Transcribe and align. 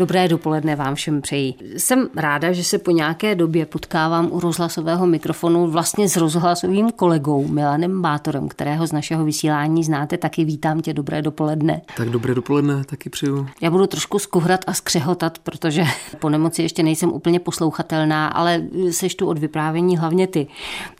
Dobré 0.00 0.28
dopoledne 0.28 0.76
vám 0.76 0.94
všem 0.94 1.22
přeji. 1.22 1.54
Jsem 1.76 2.08
ráda, 2.16 2.52
že 2.52 2.64
se 2.64 2.78
po 2.78 2.90
nějaké 2.90 3.34
době 3.34 3.66
potkávám 3.66 4.28
u 4.32 4.40
rozhlasového 4.40 5.06
mikrofonu 5.06 5.66
vlastně 5.66 6.08
s 6.08 6.16
rozhlasovým 6.16 6.90
kolegou 6.90 7.48
Milanem 7.48 8.02
Bátorem, 8.02 8.48
kterého 8.48 8.86
z 8.86 8.92
našeho 8.92 9.24
vysílání 9.24 9.84
znáte. 9.84 10.18
Taky 10.18 10.44
vítám 10.44 10.80
tě, 10.80 10.94
dobré 10.94 11.22
dopoledne. 11.22 11.82
Tak 11.96 12.08
dobré 12.08 12.34
dopoledne, 12.34 12.84
taky 12.84 13.10
přeju. 13.10 13.46
Já 13.60 13.70
budu 13.70 13.86
trošku 13.86 14.18
skuhrat 14.18 14.60
a 14.66 14.74
skřehotat, 14.74 15.38
protože 15.38 15.84
po 16.18 16.28
nemoci 16.28 16.62
ještě 16.62 16.82
nejsem 16.82 17.12
úplně 17.12 17.40
poslouchatelná, 17.40 18.28
ale 18.28 18.62
seš 18.90 19.14
tu 19.14 19.26
od 19.26 19.38
vyprávění 19.38 19.96
hlavně 19.96 20.26
ty. 20.26 20.46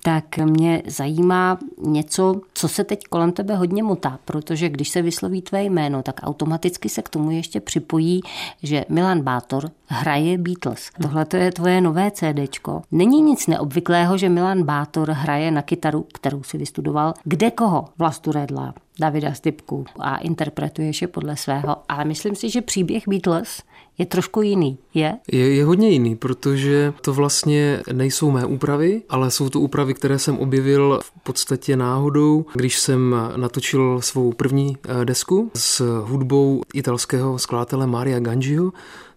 Tak 0.02 0.38
mě 0.38 0.82
zajímá 0.86 1.58
něco, 1.82 2.40
co 2.54 2.68
se 2.68 2.84
teď 2.84 3.04
kolem 3.04 3.32
tebe 3.32 3.56
hodně 3.56 3.82
motá, 3.82 4.18
protože 4.24 4.68
když 4.68 4.88
se 4.88 5.02
vysloví 5.02 5.42
tvé 5.42 5.64
jméno, 5.64 6.02
tak 6.02 6.20
automaticky 6.22 6.88
se 6.88 7.02
k 7.02 7.08
tomu 7.08 7.30
ještě 7.30 7.60
připojí, 7.60 8.20
že 8.62 8.84
Milan 8.90 9.22
Bátor 9.22 9.70
hraje 9.86 10.38
Beatles. 10.38 10.90
Tohle 11.02 11.24
to 11.24 11.36
je 11.36 11.52
tvoje 11.52 11.80
nové 11.80 12.10
CDčko. 12.10 12.82
Není 12.90 13.22
nic 13.22 13.46
neobvyklého, 13.46 14.18
že 14.18 14.28
Milan 14.28 14.62
Bátor 14.62 15.10
hraje 15.10 15.50
na 15.50 15.62
kytaru, 15.62 16.06
kterou 16.14 16.42
si 16.42 16.58
vystudoval, 16.58 17.14
kde 17.24 17.50
koho? 17.50 17.84
Vlastu 17.98 18.32
Redla, 18.32 18.74
Davida 19.00 19.34
Stipku 19.34 19.84
a 19.98 20.16
interpretuješ 20.16 21.02
je 21.02 21.08
podle 21.08 21.36
svého. 21.36 21.76
Ale 21.88 22.04
myslím 22.04 22.34
si, 22.34 22.50
že 22.50 22.62
příběh 22.62 23.08
Beatles 23.08 23.62
je 24.00 24.06
trošku 24.06 24.42
jiný, 24.42 24.78
je? 24.94 25.18
je? 25.32 25.54
Je 25.54 25.64
hodně 25.64 25.90
jiný, 25.90 26.16
protože 26.16 26.92
to 27.00 27.14
vlastně 27.14 27.82
nejsou 27.92 28.30
mé 28.30 28.44
úpravy, 28.44 29.02
ale 29.08 29.30
jsou 29.30 29.48
to 29.48 29.60
úpravy, 29.60 29.94
které 29.94 30.18
jsem 30.18 30.38
objevil 30.38 31.00
v 31.02 31.12
podstatě 31.22 31.76
náhodou, 31.76 32.44
když 32.54 32.78
jsem 32.78 33.16
natočil 33.36 34.00
svou 34.00 34.32
první 34.32 34.76
eh, 34.84 35.04
desku 35.04 35.50
s 35.54 36.00
hudbou 36.04 36.62
italského 36.74 37.38
skladatele 37.38 37.86
Maria 37.86 38.20
Gangiho, 38.20 38.72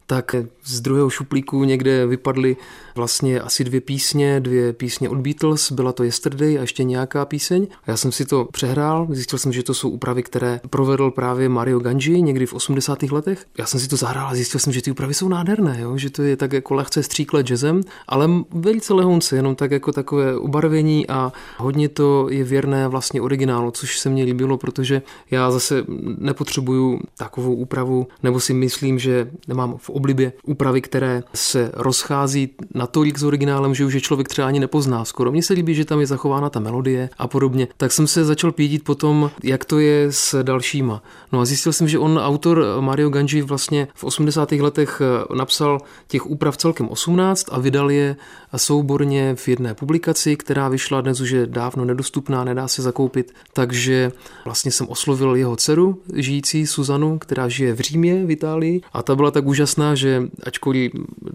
tak 0.08 0.36
z 0.64 0.82
druhého 0.82 1.10
šuplíku 1.10 1.64
někde 1.64 2.06
vypadly 2.08 2.58
vlastně 2.96 3.42
asi 3.42 3.64
dvě 3.64 3.82
písně, 3.82 4.40
dvě 4.40 4.74
písně 4.74 5.10
od 5.10 5.18
Beatles, 5.18 5.72
byla 5.72 5.92
to 5.92 6.04
Yesterday 6.04 6.58
a 6.58 6.62
ještě 6.62 6.84
nějaká 6.84 7.26
píseň. 7.26 7.68
Já 7.88 7.98
jsem 7.98 8.12
si 8.12 8.26
to 8.26 8.48
přehrál, 8.52 9.08
zjistil 9.10 9.40
jsem, 9.40 9.54
že 9.54 9.64
to 9.64 9.74
jsou 9.74 9.90
úpravy, 9.90 10.24
které 10.24 10.62
provedl 10.70 11.12
právě 11.12 11.50
Mario 11.50 11.80
Ganji 11.80 12.22
někdy 12.22 12.46
v 12.46 12.54
80. 12.54 13.04
letech. 13.04 13.46
Já 13.58 13.66
jsem 13.66 13.80
si 13.80 13.88
to 13.88 13.96
zahrál 13.96 14.28
a 14.28 14.36
zjistil 14.36 14.60
jsem, 14.60 14.74
že 14.74 14.82
ty 14.82 14.92
úpravy 14.92 15.14
jsou 15.14 15.28
nádherné, 15.28 15.78
jo? 15.82 15.98
že 15.98 16.10
to 16.10 16.22
je 16.22 16.38
tak 16.38 16.54
jako 16.54 16.74
lehce 16.74 17.04
stříkle 17.04 17.44
jazzem, 17.44 17.82
ale 18.08 18.30
velice 18.52 18.94
lehonce, 18.94 19.36
jenom 19.36 19.56
tak 19.56 19.72
jako 19.72 19.92
takové 19.92 20.38
ubarvení 20.38 21.10
a 21.10 21.32
hodně 21.58 21.90
to 21.90 22.28
je 22.30 22.44
věrné 22.44 22.88
vlastně 22.88 23.22
originálu, 23.22 23.72
což 23.72 24.00
se 24.00 24.10
mně 24.10 24.24
líbilo, 24.24 24.58
protože 24.58 25.02
já 25.32 25.52
zase 25.52 25.86
nepotřebuju 26.18 27.00
takovou 27.18 27.56
úpravu, 27.56 28.08
nebo 28.24 28.40
si 28.40 28.54
myslím, 28.54 29.00
že 29.00 29.32
nemám 29.48 29.78
v 29.78 29.90
oblibě 29.90 30.34
úpravy, 30.46 30.82
které 30.82 31.24
se 31.34 31.72
rozchází 31.74 32.50
natolik 32.84 33.16
s 33.16 33.24
originálem, 33.24 33.72
že 33.76 33.86
už 33.86 33.94
je 33.94 34.02
člověk 34.02 34.28
třeba 34.28 34.48
ani 34.48 34.60
nepozná 34.60 35.06
skoro. 35.06 35.32
Mně 35.32 35.44
se 35.44 35.54
líbí, 35.54 35.76
že 35.76 35.86
tam 35.86 36.00
je 36.00 36.08
zachována 36.08 36.50
ta 36.50 36.60
melodie 36.60 37.10
a 37.18 37.28
podobně. 37.28 37.68
Tak 37.78 37.92
jsem 37.92 38.08
se 38.08 38.26
začal 38.26 38.52
pídit 38.52 38.84
potom, 38.84 39.32
jak 39.44 39.66
to 39.66 39.80
je 39.80 40.12
s 40.12 40.44
dalšíma. 40.44 41.04
No 41.32 41.40
a 41.40 41.46
zjistil 41.46 41.74
jsem, 41.74 41.88
že 41.88 42.00
on, 42.00 42.20
autor 42.20 42.66
Mario 42.80 43.10
Ganji, 43.10 43.42
vlastně 43.42 43.88
v 43.96 44.04
80. 44.04 44.52
letech 44.52 45.02
eh, 45.02 45.36
napsal 45.36 45.80
těch 46.08 46.26
úprav 46.28 46.58
celkem 46.58 46.90
18 46.90 47.46
a 47.52 47.60
vydal 47.60 47.92
je 47.92 48.16
souborně 48.58 49.36
v 49.36 49.48
jedné 49.48 49.74
publikaci, 49.74 50.36
která 50.36 50.68
vyšla 50.68 51.02
dnes 51.02 51.22
už 51.22 51.30
je 51.30 51.48
dávno 51.48 51.86
nedostupná, 51.86 52.44
nedá 52.44 52.68
se 52.68 52.82
zakoupit. 52.82 53.34
Takže 53.54 54.12
vlastně 54.46 54.72
jsem 54.72 54.88
oslovil 54.88 55.36
jeho 55.36 55.56
dceru, 55.56 56.02
žijící 56.14 56.68
Suzanu, 56.68 57.20
která 57.20 57.48
žije 57.48 57.74
v 57.74 57.80
Římě 57.80 58.26
v 58.26 58.32
Itálii 58.32 58.82
a 58.94 59.04
ta 59.04 59.16
byla 59.16 59.32
tak 59.32 59.46
úžasná, 59.46 59.96
že 59.96 60.24
ačkoliv 60.44 60.92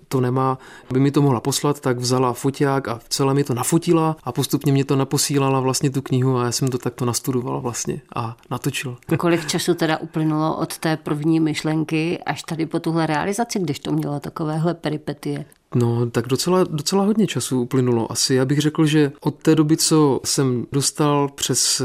to 0.08 0.20
nemá, 0.20 0.58
aby 0.90 1.00
mi 1.00 1.10
to 1.10 1.22
mohla 1.22 1.40
poslat, 1.40 1.80
tak 1.80 1.98
vzala 1.98 2.32
foťák 2.32 2.88
a 2.88 3.00
celé 3.08 3.34
mi 3.34 3.44
to 3.44 3.54
nafotila 3.54 4.16
a 4.24 4.32
postupně 4.32 4.72
mě 4.72 4.84
to 4.84 4.96
naposílala 4.96 5.60
vlastně 5.60 5.90
tu 5.90 6.02
knihu 6.02 6.36
a 6.36 6.44
já 6.44 6.52
jsem 6.52 6.68
to 6.68 6.78
takto 6.78 7.04
nastudoval 7.04 7.60
vlastně 7.60 8.00
a 8.16 8.36
natočil. 8.50 8.96
Kolik 9.18 9.46
času 9.46 9.74
teda 9.74 9.96
uplynulo 9.96 10.56
od 10.56 10.78
té 10.78 10.96
první 10.96 11.40
myšlenky 11.40 12.18
až 12.26 12.42
tady 12.42 12.66
po 12.66 12.80
tuhle 12.80 13.06
realizaci, 13.06 13.58
když 13.58 13.78
to 13.78 13.92
mělo 13.92 14.20
takovéhle 14.20 14.74
peripetie? 14.74 15.44
No, 15.74 16.10
tak 16.10 16.26
docela, 16.26 16.64
docela 16.64 17.04
hodně 17.04 17.26
času 17.26 17.60
uplynulo. 17.60 18.12
Asi 18.12 18.34
já 18.34 18.44
bych 18.44 18.58
řekl, 18.58 18.86
že 18.86 19.12
od 19.20 19.34
té 19.34 19.54
doby, 19.54 19.76
co 19.76 20.20
jsem 20.24 20.66
dostal 20.72 21.28
přes 21.28 21.82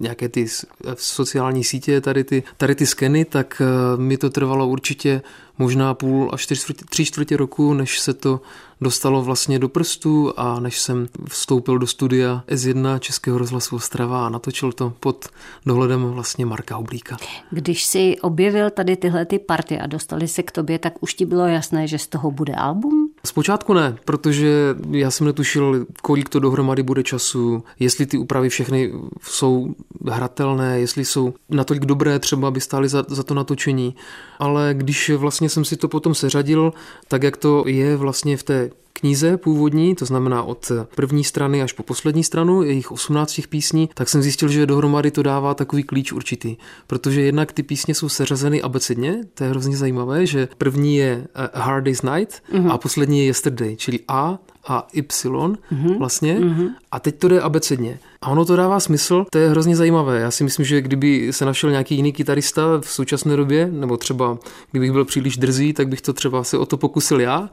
nějaké 0.00 0.28
ty 0.28 0.46
sociální 0.94 1.64
sítě, 1.64 2.00
tady 2.00 2.24
ty, 2.24 2.42
tady 2.56 2.74
ty 2.74 2.86
skeny, 2.86 3.24
tak 3.24 3.62
eh, 3.64 3.96
mi 4.00 4.16
to 4.16 4.30
trvalo 4.30 4.68
určitě 4.68 5.22
možná 5.58 5.94
půl 5.94 6.30
až 6.32 6.46
tři 6.90 7.04
čtvrtě 7.04 7.36
roku, 7.36 7.74
než 7.74 8.00
se 8.00 8.14
to 8.14 8.40
dostalo 8.80 9.22
vlastně 9.22 9.58
do 9.58 9.68
prstů 9.68 10.32
a 10.36 10.60
než 10.60 10.80
jsem 10.80 11.08
vstoupil 11.28 11.78
do 11.78 11.86
studia 11.86 12.44
S1 12.48 12.98
Českého 12.98 13.38
rozhlasu 13.38 13.76
Ostrava 13.76 14.26
a 14.26 14.28
natočil 14.28 14.72
to 14.72 14.92
pod 15.00 15.28
dohledem 15.66 16.02
vlastně 16.04 16.46
Marka 16.46 16.76
Oblíka. 16.76 17.16
Když 17.50 17.84
si 17.84 18.16
objevil 18.20 18.70
tady 18.70 18.96
tyhle 18.96 19.26
ty 19.26 19.38
party 19.38 19.78
a 19.78 19.86
dostali 19.86 20.28
se 20.28 20.42
k 20.42 20.50
tobě, 20.50 20.78
tak 20.78 20.92
už 21.00 21.14
ti 21.14 21.26
bylo 21.26 21.46
jasné, 21.46 21.88
že 21.88 21.98
z 21.98 22.06
toho 22.06 22.30
bude 22.30 22.54
album? 22.54 23.03
Zpočátku 23.26 23.74
ne, 23.74 23.96
protože 24.04 24.76
já 24.90 25.10
jsem 25.10 25.26
netušil, 25.26 25.86
kolik 26.02 26.28
to 26.28 26.40
dohromady 26.40 26.82
bude 26.82 27.02
času, 27.02 27.64
jestli 27.78 28.06
ty 28.06 28.18
úpravy 28.18 28.48
všechny 28.48 28.92
jsou 29.22 29.74
hratelné, 30.10 30.80
jestli 30.80 31.04
jsou 31.04 31.34
natolik 31.50 31.84
dobré 31.84 32.18
třeba, 32.18 32.48
aby 32.48 32.60
stály 32.60 32.88
za, 32.88 33.04
za 33.08 33.22
to 33.22 33.34
natočení. 33.34 33.96
Ale 34.38 34.74
když 34.76 35.10
vlastně 35.10 35.48
jsem 35.48 35.64
si 35.64 35.76
to 35.76 35.88
potom 35.88 36.14
seřadil, 36.14 36.72
tak 37.08 37.22
jak 37.22 37.36
to 37.36 37.64
je 37.66 37.96
vlastně 37.96 38.36
v 38.36 38.42
té 38.42 38.70
knize 39.00 39.36
původní, 39.36 39.94
to 39.94 40.04
znamená 40.04 40.42
od 40.42 40.72
první 40.94 41.24
strany 41.24 41.62
až 41.62 41.72
po 41.72 41.82
poslední 41.82 42.24
stranu, 42.24 42.62
jejich 42.62 42.92
18 42.92 43.40
písní, 43.48 43.90
tak 43.94 44.08
jsem 44.08 44.22
zjistil, 44.22 44.48
že 44.48 44.66
dohromady 44.66 45.10
to 45.10 45.22
dává 45.22 45.54
takový 45.54 45.82
klíč 45.82 46.12
určitý. 46.12 46.56
Protože 46.86 47.22
jednak 47.22 47.52
ty 47.52 47.62
písně 47.62 47.94
jsou 47.94 48.08
seřazeny 48.08 48.62
abecedně, 48.62 49.20
to 49.34 49.44
je 49.44 49.50
hrozně 49.50 49.76
zajímavé, 49.76 50.26
že 50.26 50.48
první 50.58 50.96
je 50.96 51.26
A 51.34 51.60
Hard 51.60 51.84
Day's 51.84 52.02
Night 52.02 52.42
mm-hmm. 52.52 52.70
a 52.70 52.78
poslední 52.78 53.18
je 53.18 53.24
Yesterday, 53.24 53.76
čili 53.76 54.00
A 54.08 54.38
a 54.66 54.86
Y 54.92 55.28
mm-hmm. 55.28 55.98
vlastně. 55.98 56.38
Mm-hmm. 56.40 56.68
A 56.90 57.00
teď 57.00 57.18
to 57.18 57.28
jde 57.28 57.40
abecedně. 57.40 57.98
A 58.24 58.28
ono 58.28 58.44
to 58.44 58.56
dává 58.56 58.80
smysl, 58.80 59.26
to 59.30 59.38
je 59.38 59.50
hrozně 59.50 59.76
zajímavé. 59.76 60.20
Já 60.20 60.30
si 60.30 60.44
myslím, 60.44 60.66
že 60.66 60.80
kdyby 60.80 61.32
se 61.32 61.44
našel 61.44 61.70
nějaký 61.70 61.96
jiný 61.96 62.12
kytarista 62.12 62.62
v 62.80 62.90
současné 62.90 63.36
době, 63.36 63.68
nebo 63.72 63.96
třeba 63.96 64.38
kdybych 64.70 64.92
byl 64.92 65.04
příliš 65.04 65.36
drzý, 65.36 65.72
tak 65.72 65.88
bych 65.88 66.00
to 66.00 66.12
třeba 66.12 66.44
se 66.44 66.58
o 66.58 66.66
to 66.66 66.76
pokusil 66.76 67.20
já, 67.20 67.50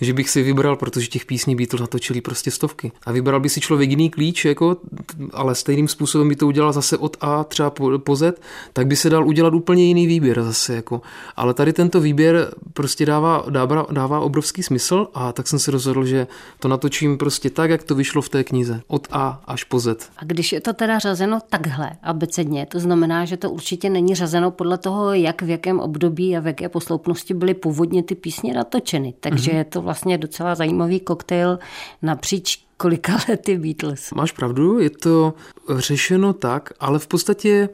že 0.00 0.12
bych 0.12 0.30
si 0.30 0.42
vybral, 0.42 0.76
protože 0.76 1.06
těch 1.06 1.26
písní 1.26 1.56
Beatles 1.56 1.80
natočili 1.80 2.20
prostě 2.20 2.50
stovky. 2.50 2.92
A 3.06 3.12
vybral 3.12 3.40
by 3.40 3.48
si 3.48 3.60
člověk 3.60 3.90
jiný 3.90 4.10
klíč, 4.10 4.44
jako, 4.44 4.76
ale 5.32 5.54
stejným 5.54 5.88
způsobem 5.88 6.28
by 6.28 6.36
to 6.36 6.46
udělal 6.46 6.72
zase 6.72 6.98
od 6.98 7.16
A 7.20 7.44
třeba 7.44 7.70
po, 7.70 7.98
po 7.98 8.16
Z, 8.16 8.40
tak 8.72 8.86
by 8.86 8.96
se 8.96 9.10
dal 9.10 9.28
udělat 9.28 9.54
úplně 9.54 9.84
jiný 9.84 10.06
výběr 10.06 10.42
zase. 10.42 10.74
Jako. 10.74 11.00
Ale 11.36 11.54
tady 11.54 11.72
tento 11.72 12.00
výběr 12.00 12.54
prostě 12.72 13.06
dává, 13.06 13.44
dává, 13.50 13.86
dává 13.90 14.20
obrovský 14.20 14.62
smysl 14.62 15.06
a 15.14 15.32
tak 15.32 15.48
jsem 15.48 15.58
se 15.58 15.70
rozhodl, 15.70 16.04
že 16.04 16.26
to 16.58 16.68
natočím 16.68 17.18
prostě 17.18 17.50
tak, 17.50 17.70
jak 17.70 17.82
to 17.82 17.94
vyšlo 17.94 18.22
v 18.22 18.28
té 18.28 18.44
knize. 18.44 18.80
Od 18.86 19.08
A 19.10 19.42
až 19.46 19.64
po 19.64 19.78
Z. 19.78 20.10
A 20.16 20.24
když 20.24 20.52
je 20.52 20.60
to 20.60 20.72
teda 20.72 20.98
řazeno 20.98 21.38
takhle 21.50 21.90
abecedně, 22.02 22.66
to 22.66 22.80
znamená, 22.80 23.24
že 23.24 23.36
to 23.36 23.50
určitě 23.50 23.90
není 23.90 24.14
řazeno 24.14 24.50
podle 24.50 24.78
toho, 24.78 25.12
jak 25.12 25.42
v 25.42 25.48
jakém 25.48 25.80
období 25.80 26.36
a 26.36 26.40
v 26.40 26.46
jaké 26.46 26.68
posloupnosti 26.68 27.34
byly 27.34 27.54
původně 27.54 28.02
ty 28.02 28.14
písně 28.14 28.54
natočeny. 28.54 29.14
Takže 29.20 29.50
mm-hmm. 29.50 29.56
je 29.56 29.64
to 29.64 29.82
vlastně 29.82 30.18
docela 30.18 30.54
zajímavý 30.54 31.00
koktejl 31.00 31.58
napříč 32.02 32.64
kolika 32.76 33.18
lety 33.28 33.58
Beatles. 33.58 34.10
Máš 34.10 34.32
pravdu, 34.32 34.78
je 34.78 34.90
to 34.90 35.34
řešeno 35.78 36.32
tak, 36.32 36.72
ale 36.80 36.98
v 36.98 37.06
podstatě 37.06 37.68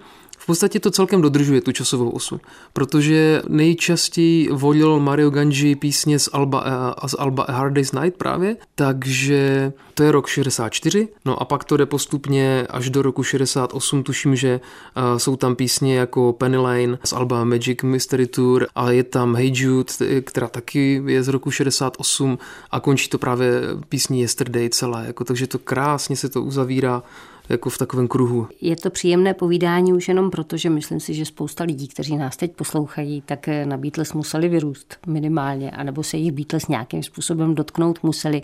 podstatě 0.49 0.81
to 0.81 0.91
celkem 0.91 1.23
dodržuje 1.23 1.61
tu 1.61 1.73
časovou 1.73 2.11
osu, 2.11 2.41
protože 2.73 3.43
nejčastěji 3.49 4.49
volil 4.53 5.01
Mario 5.01 5.31
Ganji 5.31 5.77
písně 5.77 6.19
z 6.19 6.29
Alba, 6.33 6.65
eh, 7.05 7.09
z 7.09 7.15
Alba 7.19 7.43
A 7.43 7.53
Hard 7.53 7.73
Day's 7.73 7.93
Night 7.93 8.17
právě, 8.19 8.57
takže 8.75 9.73
to 9.95 10.03
je 10.03 10.13
rok 10.13 10.27
64, 10.27 11.09
no 11.25 11.43
a 11.43 11.45
pak 11.45 11.65
to 11.65 11.77
jde 11.77 11.87
postupně 11.87 12.67
až 12.71 12.91
do 12.91 13.03
roku 13.03 13.23
68, 13.23 14.03
tuším, 14.03 14.37
že 14.37 14.61
uh, 14.97 15.19
jsou 15.19 15.37
tam 15.37 15.57
písně 15.57 15.99
jako 15.99 16.33
Penny 16.33 16.57
Lane 16.57 16.99
z 17.05 17.13
Alba 17.13 17.45
Magic 17.45 17.83
Mystery 17.83 18.27
Tour 18.27 18.67
a 18.75 18.91
je 18.91 19.05
tam 19.05 19.35
Hey 19.35 19.53
Jude, 19.55 20.21
která 20.21 20.49
taky 20.49 21.03
je 21.07 21.23
z 21.23 21.29
roku 21.29 21.51
68 21.51 22.39
a 22.71 22.81
končí 22.81 23.09
to 23.09 23.19
právě 23.19 23.51
písní 23.89 24.21
Yesterday 24.21 24.69
celé, 24.69 25.07
jako, 25.07 25.25
takže 25.25 25.47
to 25.47 25.59
krásně 25.59 26.17
se 26.17 26.29
to 26.29 26.43
uzavírá 26.43 27.03
jako 27.49 27.71
v 27.71 27.79
takovém 27.79 28.09
kruhu. 28.09 28.49
Je 28.61 28.77
to 28.77 28.91
příjemné 28.91 29.35
povídání 29.35 29.93
už 29.93 30.09
jenom 30.09 30.31
proto, 30.31 30.57
že 30.57 30.71
myslím 30.71 31.01
si, 31.01 31.15
že 31.15 31.25
spousta 31.25 31.65
lidí, 31.65 31.89
kteří 31.89 32.17
nás 32.17 32.37
teď 32.37 32.53
poslouchají, 32.53 33.23
tak 33.27 33.49
na 33.65 33.77
Beatles 33.77 34.13
museli 34.13 34.49
vyrůst 34.49 34.97
minimálně, 35.07 35.71
anebo 35.71 36.03
se 36.03 36.17
jich 36.17 36.33
Beatles 36.33 36.69
nějakým 36.69 37.03
způsobem 37.03 37.55
dotknout 37.55 38.03
museli. 38.03 38.43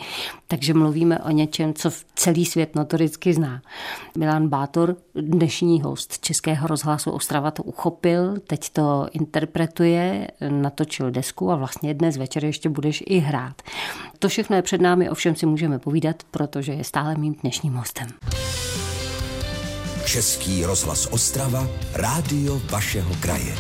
Takže 0.49 0.75
mluvíme 0.75 1.19
o 1.19 1.31
něčem, 1.31 1.75
co 1.75 1.91
celý 2.15 2.45
svět 2.45 2.75
notoricky 2.75 3.35
zná. 3.35 3.63
Milan 4.19 4.49
Bátor, 4.49 4.97
dnešní 5.15 5.83
host 5.83 6.19
Českého 6.19 6.67
rozhlasu 6.67 7.11
Ostrava 7.11 7.51
to 7.51 7.63
uchopil, 7.63 8.35
teď 8.47 8.71
to 8.71 9.09
interpretuje, 9.13 10.29
natočil 10.49 11.11
desku 11.11 11.51
a 11.51 11.57
vlastně 11.57 11.95
dnes 11.95 12.17
večer 12.17 12.45
ještě 12.45 12.69
budeš 12.69 13.03
i 13.07 13.19
hrát. 13.19 13.63
To 14.19 14.29
všechno 14.29 14.57
je 14.57 14.63
před 14.63 14.81
námi, 14.81 15.11
ovšem 15.11 15.35
si 15.35 15.47
můžeme 15.47 15.79
povídat, 15.79 16.17
protože 16.31 16.73
je 16.73 16.85
stále 16.85 17.15
mým 17.17 17.35
dnešním 17.43 17.73
hostem. 17.75 18.09
Český 20.05 20.65
rozhlas 20.65 21.09
Ostrava, 21.11 21.67
rádio 21.95 22.61
vašeho 22.71 23.15
kraje. 23.21 23.55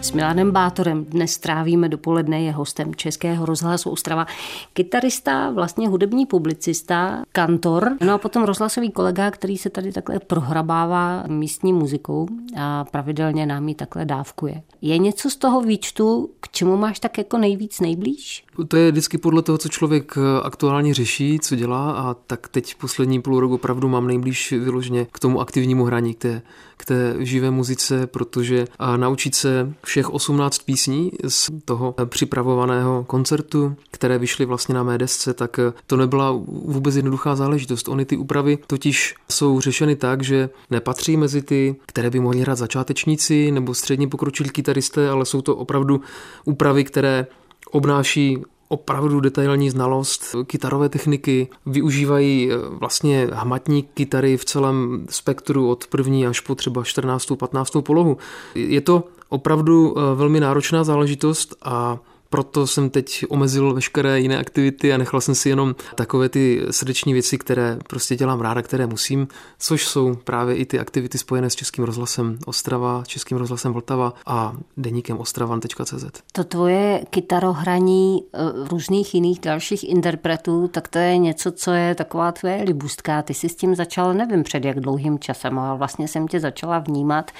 S 0.00 0.12
Milanem 0.12 0.50
Bátorem 0.50 1.04
dnes 1.04 1.38
trávíme 1.38 1.88
dopoledne, 1.88 2.42
je 2.42 2.52
hostem 2.52 2.94
Českého 2.94 3.46
rozhlasu 3.46 3.90
Ostrava. 3.90 4.26
Kytarista, 4.72 5.50
vlastně 5.50 5.88
hudební 5.88 6.26
publicista, 6.26 7.22
kantor, 7.32 7.96
no 8.00 8.14
a 8.14 8.18
potom 8.18 8.44
rozhlasový 8.44 8.90
kolega, 8.90 9.30
který 9.30 9.58
se 9.58 9.70
tady 9.70 9.92
takhle 9.92 10.18
prohrabává 10.18 11.24
místní 11.26 11.72
muzikou 11.72 12.28
a 12.58 12.84
pravidelně 12.84 13.46
nám 13.46 13.68
ji 13.68 13.74
takhle 13.74 14.04
dávkuje. 14.04 14.62
Je 14.80 14.98
něco 14.98 15.30
z 15.30 15.36
toho 15.36 15.60
výčtu, 15.60 16.30
k 16.40 16.48
čemu 16.48 16.76
máš 16.76 17.00
tak 17.00 17.18
jako 17.18 17.38
nejvíc 17.38 17.80
nejblíž? 17.80 18.44
To 18.68 18.76
je 18.76 18.90
vždycky 18.90 19.18
podle 19.18 19.42
toho, 19.42 19.58
co 19.58 19.68
člověk 19.68 20.14
aktuálně 20.42 20.94
řeší, 20.94 21.38
co 21.40 21.56
dělá 21.56 21.92
a 21.92 22.14
tak 22.14 22.48
teď 22.48 22.74
poslední 22.74 23.22
půl 23.22 23.40
roku 23.40 23.54
opravdu 23.54 23.88
mám 23.88 24.06
nejblíž 24.06 24.52
vyloženě 24.52 25.06
k 25.12 25.18
tomu 25.18 25.40
aktivnímu 25.40 25.84
hraní, 25.84 26.14
k 26.14 26.18
té, 26.18 26.42
k 26.76 26.84
té 26.84 27.14
živé 27.18 27.50
muzice, 27.50 28.06
protože 28.06 28.64
a 28.78 28.96
naučit 28.96 29.34
se 29.34 29.72
všech 29.84 30.10
18 30.10 30.58
písní 30.58 31.12
z 31.28 31.50
toho 31.64 31.94
připravovaného 32.04 33.04
koncertu, 33.04 33.76
které 33.90 34.18
vyšly 34.18 34.44
vlastně 34.44 34.74
na 34.74 34.82
mé 34.82 34.98
desce, 34.98 35.34
tak 35.34 35.60
to 35.86 35.96
nebyla 35.96 36.32
vůbec 36.46 36.96
jednoduchá 36.96 37.36
záležitost. 37.36 37.88
Ony 37.88 38.04
ty 38.04 38.16
úpravy 38.16 38.58
totiž 38.66 39.14
jsou 39.30 39.60
řešeny 39.60 39.96
tak, 39.96 40.22
že 40.22 40.50
nepatří 40.70 41.16
mezi 41.16 41.42
ty, 41.42 41.76
které 41.86 42.10
by 42.10 42.20
mohli 42.20 42.40
hrát 42.40 42.58
začátečníci 42.58 43.50
nebo 43.50 43.74
středně 43.74 44.08
pokročilí 44.08 44.50
kytaristé, 44.50 45.10
ale 45.10 45.24
jsou 45.24 45.42
to 45.42 45.56
opravdu 45.56 46.00
úpravy, 46.44 46.84
které 46.84 47.26
obnáší 47.72 48.38
opravdu 48.68 49.20
detailní 49.20 49.70
znalost 49.70 50.36
kytarové 50.46 50.88
techniky, 50.88 51.48
využívají 51.66 52.52
eh, 52.52 52.56
vlastně 52.68 53.28
hmatní 53.32 53.82
kytary 53.82 54.36
v 54.36 54.44
celém 54.44 55.06
spektru 55.10 55.70
od 55.70 55.86
první 55.86 56.26
až 56.26 56.40
po 56.40 56.54
třeba 56.54 56.84
14. 56.84 57.32
15. 57.36 57.70
polohu. 57.80 58.16
Je 58.54 58.80
to 58.80 59.04
opravdu 59.28 59.94
eh, 59.98 60.14
velmi 60.14 60.40
náročná 60.40 60.84
záležitost 60.84 61.54
a 61.62 61.98
proto 62.32 62.66
jsem 62.66 62.90
teď 62.90 63.24
omezil 63.28 63.74
veškeré 63.74 64.20
jiné 64.20 64.38
aktivity 64.38 64.92
a 64.92 64.96
nechal 64.96 65.20
jsem 65.20 65.34
si 65.34 65.48
jenom 65.48 65.74
takové 65.94 66.28
ty 66.28 66.62
srdeční 66.70 67.12
věci, 67.12 67.38
které 67.38 67.78
prostě 67.88 68.16
dělám 68.16 68.40
ráda, 68.40 68.62
které 68.62 68.86
musím, 68.86 69.28
což 69.58 69.86
jsou 69.86 70.14
právě 70.14 70.56
i 70.56 70.64
ty 70.64 70.78
aktivity 70.78 71.18
spojené 71.18 71.50
s 71.50 71.54
Českým 71.54 71.84
rozhlasem 71.84 72.38
Ostrava, 72.46 73.02
Českým 73.06 73.36
rozhlasem 73.38 73.72
Vltava 73.72 74.14
a 74.26 74.52
deníkem 74.76 75.18
ostravan.cz. 75.18 76.04
To 76.32 76.44
tvoje 76.44 77.04
kytarohraní 77.10 78.22
eh, 78.22 78.38
různých 78.68 79.14
jiných 79.14 79.40
dalších 79.40 79.88
interpretů, 79.88 80.68
tak 80.68 80.88
to 80.88 80.98
je 80.98 81.18
něco, 81.18 81.52
co 81.52 81.70
je 81.70 81.94
taková 81.94 82.32
tvoje 82.32 82.62
libůstka. 82.62 83.22
Ty 83.22 83.34
jsi 83.34 83.48
s 83.48 83.56
tím 83.56 83.74
začal, 83.74 84.14
nevím 84.14 84.42
před 84.42 84.64
jak 84.64 84.80
dlouhým 84.80 85.18
časem, 85.18 85.58
ale 85.58 85.78
vlastně 85.78 86.08
jsem 86.08 86.28
tě 86.28 86.40
začala 86.40 86.78
vnímat 86.78 87.30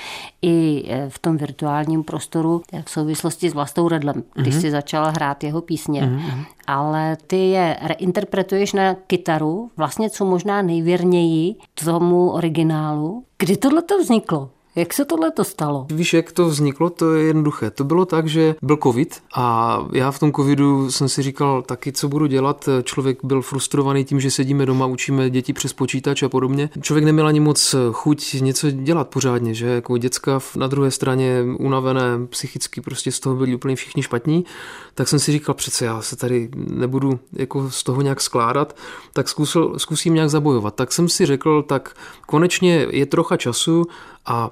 i 0.42 0.84
eh, 0.88 1.10
v 1.10 1.18
tom 1.18 1.36
virtuálním 1.36 2.04
prostoru 2.04 2.62
v 2.84 2.90
souvislosti 2.90 3.50
s 3.50 3.54
Vlastou 3.54 3.88
Redlem, 3.88 4.22
když 4.34 4.54
mm-hmm. 4.54 4.60
jsi 4.60 4.70
začala 4.82 5.10
hrát 5.10 5.44
jeho 5.44 5.62
písně. 5.62 6.02
Mm-hmm. 6.02 6.44
Ale 6.66 7.16
ty 7.26 7.36
je 7.36 7.76
reinterpretuješ 7.82 8.72
na 8.72 8.94
kytaru, 8.94 9.70
vlastně 9.76 10.10
co 10.10 10.24
možná 10.24 10.62
nejvěrněji 10.62 11.54
tomu 11.84 12.30
originálu. 12.30 13.24
Kdy 13.38 13.56
tohle 13.56 13.82
to 13.82 13.98
vzniklo? 13.98 14.50
Jak 14.76 14.92
se 14.92 15.04
tohle 15.04 15.30
to 15.30 15.44
stalo? 15.44 15.86
Víš, 15.90 16.14
jak 16.14 16.32
to 16.32 16.46
vzniklo? 16.46 16.90
To 16.90 17.14
je 17.14 17.24
jednoduché. 17.24 17.70
To 17.70 17.84
bylo 17.84 18.04
tak, 18.04 18.26
že 18.26 18.54
byl 18.62 18.78
covid 18.82 19.22
a 19.34 19.78
já 19.92 20.10
v 20.10 20.18
tom 20.18 20.32
covidu 20.32 20.90
jsem 20.90 21.08
si 21.08 21.22
říkal 21.22 21.62
taky, 21.62 21.92
co 21.92 22.08
budu 22.08 22.26
dělat. 22.26 22.68
Člověk 22.82 23.18
byl 23.24 23.42
frustrovaný 23.42 24.04
tím, 24.04 24.20
že 24.20 24.30
sedíme 24.30 24.66
doma, 24.66 24.86
učíme 24.86 25.30
děti 25.30 25.52
přes 25.52 25.72
počítač 25.72 26.22
a 26.22 26.28
podobně. 26.28 26.70
Člověk 26.80 27.04
neměl 27.04 27.26
ani 27.26 27.40
moc 27.40 27.74
chuť 27.92 28.34
něco 28.34 28.70
dělat 28.70 29.08
pořádně, 29.08 29.54
že 29.54 29.66
jako 29.66 29.98
děcka 29.98 30.40
na 30.56 30.66
druhé 30.66 30.90
straně 30.90 31.44
unavené, 31.58 32.26
psychicky 32.28 32.80
prostě 32.80 33.12
z 33.12 33.20
toho 33.20 33.36
byli 33.36 33.54
úplně 33.54 33.76
všichni 33.76 34.02
špatní. 34.02 34.44
Tak 34.94 35.08
jsem 35.08 35.18
si 35.18 35.32
říkal, 35.32 35.54
přece 35.54 35.84
já 35.84 36.02
se 36.02 36.16
tady 36.16 36.48
nebudu 36.54 37.20
jako 37.32 37.70
z 37.70 37.82
toho 37.82 38.02
nějak 38.02 38.20
skládat, 38.20 38.76
tak 39.12 39.28
zkusil, 39.28 39.78
zkusím 39.78 40.14
nějak 40.14 40.30
zabojovat. 40.30 40.74
Tak 40.74 40.92
jsem 40.92 41.08
si 41.08 41.26
řekl, 41.26 41.62
tak 41.62 41.94
konečně 42.26 42.86
je 42.90 43.06
trocha 43.06 43.36
času 43.36 43.84
a 44.26 44.50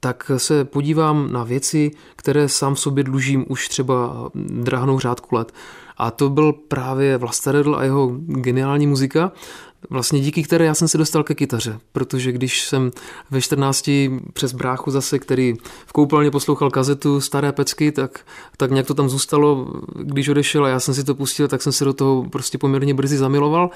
tak 0.00 0.30
se 0.36 0.64
podívám 0.64 1.32
na 1.32 1.44
věci, 1.44 1.90
které 2.16 2.48
sám 2.48 2.76
sobě 2.76 3.04
dlužím 3.04 3.44
už 3.48 3.68
třeba 3.68 4.30
drahnou 4.34 4.98
řádku 4.98 5.34
let. 5.34 5.52
A 5.96 6.10
to 6.10 6.30
byl 6.30 6.52
právě 6.52 7.16
Vlasta 7.16 7.52
Redl 7.52 7.76
a 7.76 7.84
jeho 7.84 8.10
geniální 8.26 8.86
muzika, 8.86 9.32
vlastně 9.90 10.20
díky 10.20 10.42
které 10.42 10.64
já 10.64 10.74
jsem 10.74 10.88
se 10.88 10.98
dostal 10.98 11.24
ke 11.24 11.34
kytaře, 11.34 11.78
protože 11.92 12.32
když 12.32 12.64
jsem 12.64 12.90
ve 13.30 13.40
14 13.40 13.90
přes 14.32 14.52
bráchu 14.52 14.90
zase, 14.90 15.18
který 15.18 15.54
v 15.86 15.92
koupelně 15.92 16.30
poslouchal 16.30 16.70
kazetu 16.70 17.20
Staré 17.20 17.52
pecky, 17.52 17.92
tak, 17.92 18.20
tak 18.56 18.70
nějak 18.70 18.86
to 18.86 18.94
tam 18.94 19.08
zůstalo, 19.08 19.66
když 19.96 20.28
odešel 20.28 20.64
a 20.64 20.68
já 20.68 20.80
jsem 20.80 20.94
si 20.94 21.04
to 21.04 21.14
pustil, 21.14 21.48
tak 21.48 21.62
jsem 21.62 21.72
se 21.72 21.84
do 21.84 21.92
toho 21.92 22.24
prostě 22.30 22.58
poměrně 22.58 22.94
brzy 22.94 23.16
zamiloval. 23.16 23.70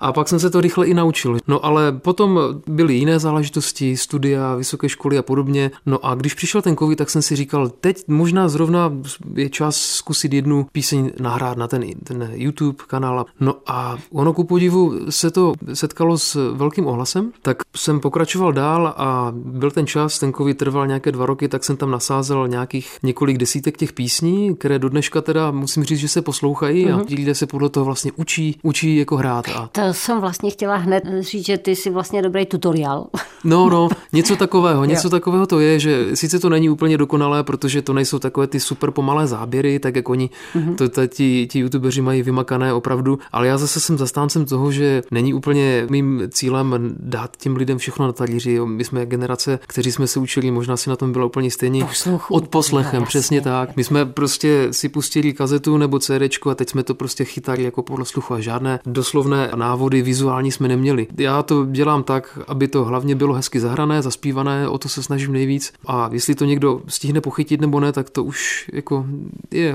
A 0.00 0.12
pak 0.12 0.28
jsem 0.28 0.40
se 0.40 0.50
to 0.50 0.60
rychle 0.60 0.86
i 0.86 0.94
naučil. 0.94 1.38
No 1.48 1.64
ale 1.64 1.92
potom 1.92 2.40
byly 2.66 2.94
jiné 2.94 3.18
záležitosti, 3.18 3.96
studia, 3.96 4.54
vysoké 4.54 4.88
školy 4.88 5.18
a 5.18 5.22
podobně. 5.22 5.70
No 5.86 6.06
a 6.06 6.14
když 6.14 6.34
přišel 6.34 6.62
ten 6.62 6.76
covid, 6.76 6.98
tak 6.98 7.10
jsem 7.10 7.22
si 7.22 7.36
říkal, 7.36 7.68
teď 7.68 8.02
možná 8.08 8.48
zrovna 8.48 8.92
je 9.34 9.50
čas 9.50 9.76
zkusit 9.76 10.32
jednu 10.32 10.66
píseň 10.72 11.10
nahrát 11.20 11.58
na 11.58 11.68
ten, 11.68 11.84
ten 12.04 12.30
YouTube 12.32 12.84
kanál. 12.86 13.26
No 13.40 13.54
a 13.66 13.98
ono 14.12 14.32
ku 14.32 14.44
podivu 14.44 14.94
se 15.10 15.30
to 15.30 15.52
setkalo 15.74 16.18
s 16.18 16.52
velkým 16.54 16.86
ohlasem, 16.86 17.32
tak 17.42 17.56
jsem 17.76 18.00
pokračoval 18.00 18.52
dál 18.52 18.94
a 18.96 19.32
byl 19.34 19.70
ten 19.70 19.86
čas, 19.86 20.18
ten 20.18 20.32
covid 20.32 20.58
trval 20.58 20.86
nějaké 20.86 21.12
dva 21.12 21.26
roky, 21.26 21.48
tak 21.48 21.64
jsem 21.64 21.76
tam 21.76 21.90
nasázel 21.90 22.48
nějakých 22.48 22.98
několik 23.02 23.38
desítek 23.38 23.76
těch 23.76 23.92
písní, 23.92 24.56
které 24.56 24.78
do 24.78 24.88
dneška 24.88 25.20
teda 25.20 25.50
musím 25.50 25.84
říct, 25.84 25.98
že 25.98 26.08
se 26.08 26.22
poslouchají 26.22 26.86
mm-hmm. 26.86 26.94
a 26.94 26.96
mhm. 26.96 27.06
ti 27.06 27.14
lidé 27.14 27.34
se 27.34 27.46
podle 27.46 27.68
toho 27.68 27.84
vlastně 27.84 28.12
učí, 28.16 28.58
učí 28.62 28.96
jako 28.96 29.16
hrát. 29.16 29.48
A 29.48 29.68
to 29.72 29.89
jsem 29.92 30.20
vlastně 30.20 30.50
chtěla 30.50 30.76
hned 30.76 31.04
říct, 31.20 31.46
že 31.46 31.58
ty 31.58 31.76
jsi 31.76 31.90
vlastně 31.90 32.22
dobrý 32.22 32.46
tutoriál. 32.46 33.06
No, 33.44 33.70
no, 33.70 33.88
něco 34.12 34.36
takového, 34.36 34.84
něco 34.94 35.06
jo. 35.06 35.10
takového 35.10 35.46
to 35.46 35.60
je, 35.60 35.80
že 35.80 36.16
sice 36.16 36.38
to 36.38 36.48
není 36.48 36.70
úplně 36.70 36.98
dokonalé, 36.98 37.42
protože 37.42 37.82
to 37.82 37.92
nejsou 37.92 38.18
takové 38.18 38.46
ty 38.46 38.60
super 38.60 38.90
pomalé 38.90 39.26
záběry, 39.26 39.78
tak 39.78 39.96
jak 39.96 40.08
oni, 40.08 40.30
mm-hmm. 40.54 40.74
to, 40.74 41.06
ti, 41.06 41.46
ti 41.50 41.58
youtubeři 41.58 42.00
mají 42.00 42.22
vymakané 42.22 42.72
opravdu, 42.72 43.18
ale 43.32 43.46
já 43.46 43.58
zase 43.58 43.80
jsem 43.80 43.98
zastáncem 43.98 44.44
toho, 44.44 44.72
že 44.72 45.02
není 45.10 45.34
úplně 45.34 45.86
mým 45.90 46.22
cílem 46.30 46.96
dát 46.98 47.36
těm 47.36 47.56
lidem 47.56 47.78
všechno 47.78 48.06
na 48.06 48.12
talíři. 48.12 48.60
My 48.64 48.84
jsme 48.84 49.06
generace, 49.06 49.58
kteří 49.66 49.92
jsme 49.92 50.06
se 50.06 50.20
učili, 50.20 50.50
možná 50.50 50.76
si 50.76 50.90
na 50.90 50.96
tom 50.96 51.12
bylo 51.12 51.26
úplně 51.26 51.50
stejně. 51.50 51.84
Posluchu, 51.84 52.34
Od 52.34 52.48
poslechem, 52.48 53.04
přesně 53.04 53.40
tak. 53.40 53.76
My 53.76 53.84
jsme 53.84 54.06
prostě 54.06 54.68
si 54.70 54.88
pustili 54.88 55.32
kazetu 55.32 55.78
nebo 55.78 55.98
CDčku 55.98 56.50
a 56.50 56.54
teď 56.54 56.70
jsme 56.70 56.82
to 56.82 56.94
prostě 56.94 57.24
chytali 57.24 57.62
jako 57.62 57.82
podle 57.82 58.04
sluchu 58.04 58.34
a 58.34 58.40
žádné 58.40 58.80
doslovné 58.86 59.50
návody 59.54 59.79
návody 59.80 60.02
vizuální 60.02 60.52
jsme 60.52 60.68
neměli. 60.68 61.06
Já 61.18 61.42
to 61.42 61.66
dělám 61.66 62.02
tak, 62.02 62.38
aby 62.48 62.68
to 62.68 62.84
hlavně 62.84 63.14
bylo 63.14 63.34
hezky 63.34 63.60
zahrané, 63.60 64.02
zaspívané, 64.02 64.68
o 64.68 64.78
to 64.78 64.88
se 64.88 65.02
snažím 65.02 65.32
nejvíc. 65.32 65.72
A 65.86 66.10
jestli 66.12 66.34
to 66.34 66.44
někdo 66.44 66.82
stihne 66.88 67.20
pochytit 67.20 67.60
nebo 67.60 67.80
ne, 67.80 67.92
tak 67.92 68.10
to 68.10 68.24
už 68.24 68.70
jako 68.72 69.06
je 69.50 69.74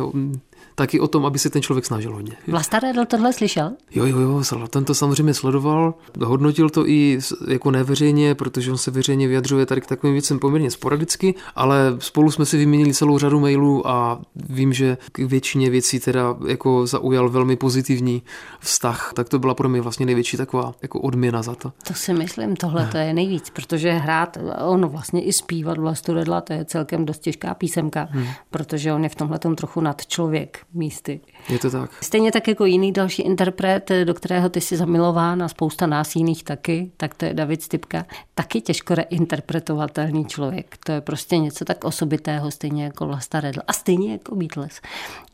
taky 0.75 0.99
o 0.99 1.07
tom, 1.07 1.25
aby 1.25 1.39
se 1.39 1.49
ten 1.49 1.61
člověk 1.61 1.85
snažil 1.85 2.13
hodně. 2.13 2.33
Vlasta 2.47 2.79
Redl 2.79 3.05
tohle 3.05 3.33
slyšel? 3.33 3.71
Jo, 3.91 4.05
jo, 4.05 4.19
jo, 4.19 4.43
ten 4.69 4.85
to 4.85 4.95
samozřejmě 4.95 5.33
sledoval, 5.33 5.93
hodnotil 6.23 6.69
to 6.69 6.87
i 6.87 7.19
jako 7.47 7.71
neveřejně, 7.71 8.35
protože 8.35 8.71
on 8.71 8.77
se 8.77 8.91
veřejně 8.91 9.27
vyjadřuje 9.27 9.65
tady 9.65 9.81
k 9.81 9.87
takovým 9.87 10.13
věcem 10.13 10.39
poměrně 10.39 10.71
sporadicky, 10.71 11.35
ale 11.55 11.95
spolu 11.99 12.31
jsme 12.31 12.45
si 12.45 12.57
vyměnili 12.57 12.93
celou 12.93 13.17
řadu 13.17 13.39
mailů 13.39 13.87
a 13.87 14.21
vím, 14.35 14.73
že 14.73 14.97
k 15.11 15.19
většině 15.19 15.69
věcí 15.69 15.99
teda 15.99 16.35
jako 16.47 16.87
zaujal 16.87 17.29
velmi 17.29 17.55
pozitivní 17.55 18.23
vztah, 18.59 19.11
tak 19.15 19.29
to 19.29 19.39
byla 19.39 19.53
pro 19.53 19.69
mě 19.69 19.81
vlastně 19.81 20.05
největší 20.05 20.37
taková 20.37 20.73
jako 20.81 20.99
odměna 20.99 21.41
za 21.41 21.55
to. 21.55 21.71
To 21.87 21.93
si 21.93 22.13
myslím, 22.13 22.55
tohle 22.55 22.87
to 22.87 22.97
je 22.97 23.13
nejvíc, 23.13 23.49
protože 23.49 23.91
hrát, 23.91 24.37
ono 24.65 24.89
vlastně 24.89 25.23
i 25.23 25.33
zpívat 25.33 25.77
Vlastu 25.77 26.13
Redla, 26.13 26.41
to 26.41 26.53
je 26.53 26.65
celkem 26.65 27.05
dost 27.05 27.19
těžká 27.19 27.53
písemka, 27.53 28.07
hmm. 28.11 28.27
protože 28.49 28.93
on 28.93 29.03
je 29.03 29.09
v 29.09 29.15
tomhle 29.15 29.39
trochu 29.39 29.81
nad 29.81 30.05
člověk 30.05 30.64
místy. 30.73 31.19
Je 31.49 31.59
to 31.59 31.71
tak. 31.71 32.03
Stejně 32.03 32.31
tak 32.31 32.47
jako 32.47 32.65
jiný 32.65 32.91
další 32.91 33.21
interpret, 33.21 33.91
do 34.03 34.13
kterého 34.13 34.49
ty 34.49 34.61
jsi 34.61 34.77
zamilován 34.77 35.43
a 35.43 35.47
spousta 35.47 35.87
nás 35.87 36.15
jiných 36.15 36.43
taky, 36.43 36.91
tak 36.97 37.15
to 37.15 37.25
je 37.25 37.33
David 37.33 37.61
Stipka. 37.61 38.05
Taky 38.35 38.61
těžko 38.61 38.95
reinterpretovatelný 38.95 40.25
člověk. 40.25 40.77
To 40.85 40.91
je 40.91 41.01
prostě 41.01 41.37
něco 41.37 41.65
tak 41.65 41.83
osobitého, 41.83 42.51
stejně 42.51 42.83
jako 42.83 43.07
Vlasta 43.07 43.39
Redl 43.39 43.61
a 43.67 43.73
stejně 43.73 44.11
jako 44.11 44.35
Beatles. 44.35 44.81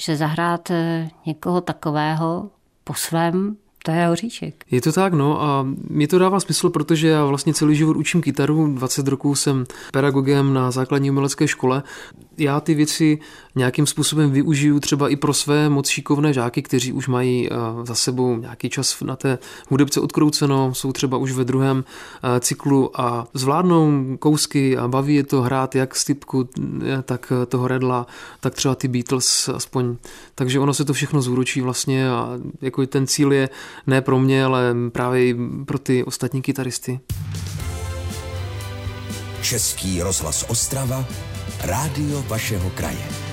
Že 0.01 0.15
zahrát 0.15 0.71
eh, 0.71 1.09
někoho 1.25 1.61
takového 1.61 2.49
po 2.83 2.93
svém 2.93 3.57
to 3.83 3.91
je 3.91 4.09
oříšek. 4.09 4.65
Je 4.71 4.81
to 4.81 4.91
tak, 4.91 5.13
no 5.13 5.41
a 5.41 5.67
mi 5.89 6.07
to 6.07 6.19
dává 6.19 6.39
smysl, 6.39 6.69
protože 6.69 7.07
já 7.07 7.25
vlastně 7.25 7.53
celý 7.53 7.75
život 7.75 7.97
učím 7.97 8.21
kytaru, 8.21 8.73
20 8.73 9.07
roků 9.07 9.35
jsem 9.35 9.65
pedagogem 9.93 10.53
na 10.53 10.71
základní 10.71 11.09
umělecké 11.09 11.47
škole. 11.47 11.83
Já 12.37 12.59
ty 12.59 12.73
věci 12.73 13.19
nějakým 13.55 13.85
způsobem 13.85 14.31
využiju 14.31 14.79
třeba 14.79 15.09
i 15.09 15.15
pro 15.15 15.33
své 15.33 15.69
moc 15.69 15.89
šikovné 15.89 16.33
žáky, 16.33 16.61
kteří 16.61 16.93
už 16.93 17.07
mají 17.07 17.49
eh, 17.51 17.55
za 17.83 17.95
sebou 17.95 18.35
nějaký 18.35 18.69
čas 18.69 19.01
na 19.01 19.15
té 19.15 19.37
hudebce 19.69 20.01
odkrouceno, 20.01 20.73
jsou 20.73 20.91
třeba 20.91 21.17
už 21.17 21.31
ve 21.31 21.43
druhém 21.43 21.83
eh, 21.83 22.39
cyklu 22.39 23.01
a 23.01 23.27
zvládnou 23.33 24.17
kousky 24.19 24.77
a 24.77 24.87
baví 24.87 25.15
je 25.15 25.23
to 25.23 25.41
hrát 25.41 25.75
jak 25.75 25.95
Stipku, 25.95 26.49
eh, 26.83 27.01
tak 27.01 27.33
toho 27.47 27.67
Redla, 27.67 28.07
tak 28.39 28.53
třeba 28.55 28.75
ty 28.75 28.87
Beatles 28.87 29.49
aspoň. 29.49 29.95
Takže 30.35 30.59
ono 30.59 30.73
se 30.73 30.85
to 30.85 30.93
všechno 30.93 31.21
zúročí 31.21 31.61
vlastně 31.61 32.09
a 32.09 32.29
jako 32.61 32.85
ten 32.87 33.07
cíl 33.07 33.33
je 33.33 33.49
ne 33.87 34.01
pro 34.01 34.19
mě, 34.19 34.45
ale 34.45 34.75
právě 34.91 35.27
i 35.27 35.35
pro 35.65 35.79
ty 35.79 36.03
ostatní 36.03 36.41
kytaristy. 36.41 36.99
Český 39.41 40.01
rozhlas 40.01 40.45
Ostrava, 40.49 41.05
rádio 41.63 42.23
vašeho 42.27 42.69
kraje. 42.69 43.31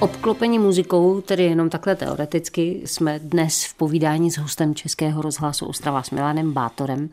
Obklopení 0.00 0.58
muzikou, 0.58 1.20
tedy 1.20 1.44
jenom 1.44 1.70
takhle 1.70 1.96
teoreticky, 1.96 2.82
jsme 2.84 3.18
dnes 3.18 3.64
v 3.64 3.74
povídání 3.74 4.30
s 4.30 4.38
hostem 4.38 4.74
Českého 4.74 5.22
rozhlasu 5.22 5.66
Ostrava 5.66 6.02
s 6.02 6.10
Milanem 6.10 6.52
Bátorem, 6.52 7.10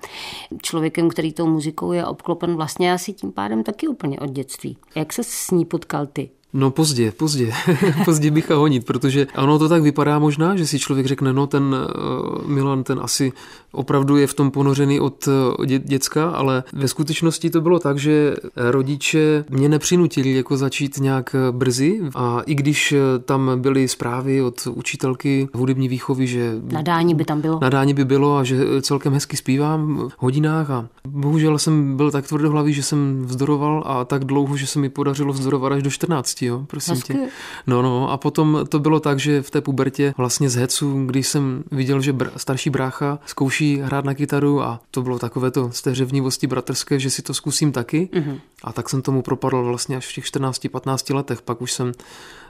člověkem, 0.61 1.09
který 1.09 1.33
tou 1.33 1.47
muzikou 1.47 1.91
je 1.91 2.05
obklopen 2.05 2.55
vlastně 2.55 2.93
asi 2.93 3.13
tím 3.13 3.31
pádem 3.31 3.63
taky 3.63 3.87
úplně 3.87 4.19
od 4.19 4.29
dětství. 4.29 4.77
Jak 4.95 5.13
se 5.13 5.23
s 5.23 5.51
ní 5.51 5.65
potkal 5.65 6.05
ty? 6.05 6.29
No 6.53 6.71
pozdě, 6.71 7.11
pozdě, 7.11 7.53
pozdě 8.05 8.31
bych 8.31 8.51
a 8.51 8.55
honit, 8.55 8.85
protože 8.85 9.27
ono 9.37 9.59
to 9.59 9.69
tak 9.69 9.81
vypadá 9.81 10.19
možná, 10.19 10.55
že 10.55 10.67
si 10.67 10.79
člověk 10.79 11.05
řekne, 11.05 11.33
no 11.33 11.47
ten 11.47 11.63
uh, 11.63 12.47
Milan, 12.47 12.83
ten 12.83 12.99
asi 13.01 13.31
opravdu 13.71 14.17
je 14.17 14.27
v 14.27 14.33
tom 14.33 14.51
ponořený 14.51 14.99
od 14.99 15.27
uh, 15.27 15.65
dě, 15.65 15.79
děcka, 15.79 16.29
ale 16.29 16.63
ve 16.73 16.87
skutečnosti 16.87 17.49
to 17.49 17.61
bylo 17.61 17.79
tak, 17.79 17.97
že 17.97 18.35
rodiče 18.55 19.45
mě 19.49 19.69
nepřinutili 19.69 20.33
jako 20.33 20.57
začít 20.57 20.97
nějak 20.97 21.35
brzy. 21.51 22.01
A 22.15 22.41
i 22.45 22.55
když 22.55 22.93
tam 23.25 23.51
byly 23.61 23.87
zprávy 23.87 24.41
od 24.41 24.67
učitelky 24.67 25.49
hudební 25.53 25.87
výchovy, 25.87 26.27
že 26.27 26.55
nadání 26.71 27.15
by 27.15 27.25
tam 27.25 27.41
bylo. 27.41 27.59
Nadání 27.61 27.93
by 27.93 28.05
bylo 28.05 28.37
a 28.37 28.43
že 28.43 28.57
celkem 28.81 29.13
hezky 29.13 29.37
zpívám 29.37 30.09
v 30.09 30.13
hodinách 30.17 30.69
a 30.69 30.87
bohužel 31.07 31.59
jsem 31.59 31.97
byl 31.97 32.11
tak 32.11 32.27
tvrdohlavý, 32.27 32.73
že 32.73 32.83
jsem 32.83 33.25
vzdoroval 33.25 33.83
a 33.85 34.05
tak 34.05 34.25
dlouho, 34.25 34.57
že 34.57 34.67
se 34.67 34.79
mi 34.79 34.89
podařilo 34.89 35.33
vzdorovat 35.33 35.71
až 35.71 35.83
do 35.83 35.89
14 35.89 36.37
jo, 36.47 36.65
prosím 36.67 36.93
Hezky. 36.93 37.13
tě. 37.13 37.19
No, 37.67 37.81
no, 37.81 38.11
a 38.11 38.17
potom 38.17 38.65
to 38.69 38.79
bylo 38.79 38.99
tak, 38.99 39.19
že 39.19 39.41
v 39.41 39.51
té 39.51 39.61
pubertě 39.61 40.13
vlastně 40.17 40.49
z 40.49 40.55
hecu, 40.55 41.05
když 41.05 41.27
jsem 41.27 41.63
viděl, 41.71 42.01
že 42.01 42.13
br- 42.13 42.31
starší 42.37 42.69
brácha 42.69 43.19
zkouší 43.25 43.77
hrát 43.77 44.05
na 44.05 44.13
kytaru 44.13 44.61
a 44.61 44.79
to 44.91 45.01
bylo 45.01 45.19
takové 45.19 45.51
to 45.51 45.71
z 45.71 45.81
té 45.81 45.95
řevnivosti 45.95 46.47
bratrské, 46.47 46.99
že 46.99 47.09
si 47.09 47.21
to 47.21 47.33
zkusím 47.33 47.71
taky. 47.71 48.09
Mm-hmm. 48.13 48.39
A 48.63 48.73
tak 48.73 48.89
jsem 48.89 49.01
tomu 49.01 49.21
propadl 49.21 49.63
vlastně 49.63 49.97
až 49.97 50.07
v 50.11 50.13
těch 50.13 50.25
14-15 50.25 51.15
letech. 51.15 51.41
Pak 51.41 51.61
už 51.61 51.71
jsem 51.71 51.91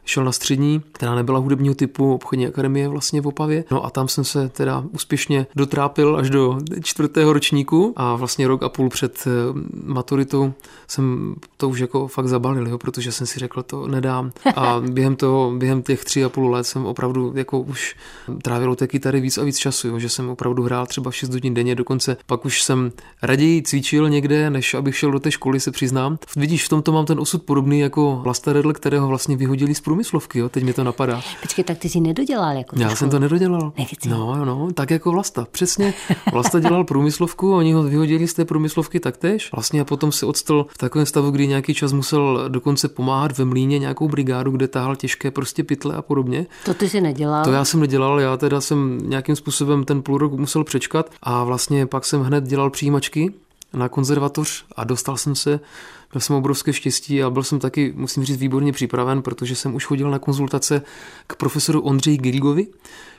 šel 0.08 0.26
na 0.26 0.32
střední, 0.32 0.82
která 0.92 1.16
nebyla 1.16 1.40
hudebního 1.40 1.76
typu, 1.76 2.14
obchodní 2.14 2.48
akademie 2.48 2.88
vlastně 2.88 3.22
v 3.22 3.28
Opavě. 3.28 3.64
No 3.72 3.86
a 3.86 3.90
tam 3.90 4.08
jsem 4.08 4.24
se 4.24 4.50
teda 4.50 4.84
úspěšně 4.92 5.48
dotrápil 5.56 6.18
až 6.18 6.30
do 6.30 6.60
čtvrtého 6.84 7.34
ročníku 7.34 7.94
a 7.96 8.16
vlastně 8.16 8.48
rok 8.48 8.64
a 8.64 8.70
půl 8.70 8.90
před 8.90 9.28
eh, 9.28 9.30
maturitou 9.84 10.54
jsem 10.88 11.36
to 11.58 11.70
už 11.70 11.80
jako 11.80 12.08
fakt 12.08 12.28
zabalil, 12.28 12.68
jo, 12.68 12.78
protože 12.78 13.12
jsem 13.12 13.28
si 13.28 13.40
řekl, 13.40 13.64
to 13.64 13.88
nedám. 13.88 14.32
A 14.56 14.82
během 14.92 15.16
toho, 15.16 15.54
během 15.58 15.82
těch 15.82 16.04
tři 16.04 16.24
a 16.24 16.30
půl 16.30 16.52
let 16.52 16.64
jsem 16.64 16.86
opravdu 16.86 17.34
jako 17.36 17.60
už 17.60 17.96
trávil 18.42 18.76
té 18.76 18.88
kytary 18.88 19.22
víc 19.22 19.38
a 19.38 19.44
víc 19.44 19.58
času, 19.58 19.88
jo, 19.88 20.00
že 20.00 20.10
jsem 20.10 20.30
opravdu 20.30 20.64
hrál 20.64 20.86
třeba 20.86 21.12
6 21.12 21.34
hodin 21.34 21.54
denně, 21.54 21.76
dokonce 21.76 22.18
pak 22.26 22.46
už 22.46 22.62
jsem 22.62 22.92
raději 23.22 23.62
cvičil 23.62 24.10
někde, 24.10 24.50
než 24.50 24.74
abych 24.74 24.98
šel 24.98 25.12
do 25.12 25.20
té 25.20 25.32
školy, 25.32 25.60
se 25.60 25.72
přiznám. 25.72 26.20
Vidíš, 26.36 26.66
v 26.66 26.70
tomto 26.70 26.92
mám 26.92 27.06
ten 27.06 27.20
osud 27.20 27.44
podobný 27.44 27.80
jako 27.80 28.20
Vlasta 28.24 28.54
Redl, 28.54 28.74
kterého 28.74 29.08
vlastně 29.08 29.38
vyhodili 29.38 29.76
z 29.76 29.82
průmyslovky, 29.98 30.40
jo, 30.40 30.50
teď 30.50 30.64
mi 30.64 30.74
to 30.74 30.84
napadá. 30.84 31.22
Počkej, 31.42 31.64
tak 31.66 31.78
ty 31.78 31.90
jsi 31.90 32.00
nedodělal 32.00 32.58
jako 32.58 32.76
Já 32.80 32.96
jsem 32.96 33.10
to 33.10 33.20
nedodělal. 33.20 33.74
Nechci. 33.78 34.10
No, 34.10 34.46
no, 34.46 34.68
tak 34.74 34.92
jako 34.92 35.12
Vlasta. 35.12 35.48
Přesně. 35.52 35.94
Vlasta 36.32 36.60
dělal 36.60 36.84
průmyslovku, 36.84 37.56
oni 37.56 37.74
ho 37.74 37.84
vyhodili 37.84 38.28
z 38.28 38.34
té 38.34 38.46
průmyslovky 38.46 39.00
taktéž. 39.00 39.52
Vlastně 39.52 39.82
a 39.82 39.86
potom 39.86 40.12
se 40.12 40.26
odstal 40.26 40.66
v 40.70 40.78
takovém 40.78 41.06
stavu, 41.06 41.32
kdy 41.32 41.48
nějaký 41.48 41.74
čas 41.74 41.94
musel 41.94 42.50
dokonce 42.50 42.88
pomáhat 42.88 43.38
ve 43.38 43.46
mlíně 43.46 43.80
nějakou 43.80 44.08
brigádu, 44.08 44.52
kde 44.52 44.68
tahal 44.68 44.96
těžké 44.96 45.32
prostě 45.32 45.64
pytle 45.64 45.96
a 45.96 46.02
podobně. 46.02 46.46
To 46.66 46.74
ty 46.74 46.90
si 46.90 47.02
nedělal? 47.02 47.44
To 47.44 47.52
já 47.52 47.66
jsem 47.66 47.80
nedělal, 47.80 48.20
já 48.20 48.38
teda 48.38 48.62
jsem 48.62 48.98
nějakým 49.04 49.36
způsobem 49.36 49.86
ten 49.86 50.02
půl 50.02 50.18
rok 50.18 50.34
musel 50.34 50.64
přečkat 50.64 51.10
a 51.24 51.44
vlastně 51.44 51.86
pak 51.86 52.06
jsem 52.06 52.22
hned 52.22 52.44
dělal 52.44 52.70
přijímačky 52.70 53.34
na 53.74 53.90
konzervatoř 53.90 54.66
a 54.76 54.84
dostal 54.84 55.18
jsem 55.18 55.36
se 55.36 55.60
Měl 56.14 56.22
jsem 56.22 56.36
obrovské 56.36 56.74
štěstí 56.74 57.24
a 57.24 57.30
byl 57.30 57.44
jsem 57.44 57.60
taky, 57.60 57.94
musím 57.96 58.24
říct, 58.24 58.38
výborně 58.38 58.72
připraven, 58.72 59.22
protože 59.22 59.56
jsem 59.56 59.76
už 59.76 59.86
chodil 59.86 60.12
na 60.12 60.20
konzultace 60.20 60.82
k 61.28 61.36
profesoru 61.36 61.82
Ondřeji 61.82 62.18
Girigovi, 62.18 62.68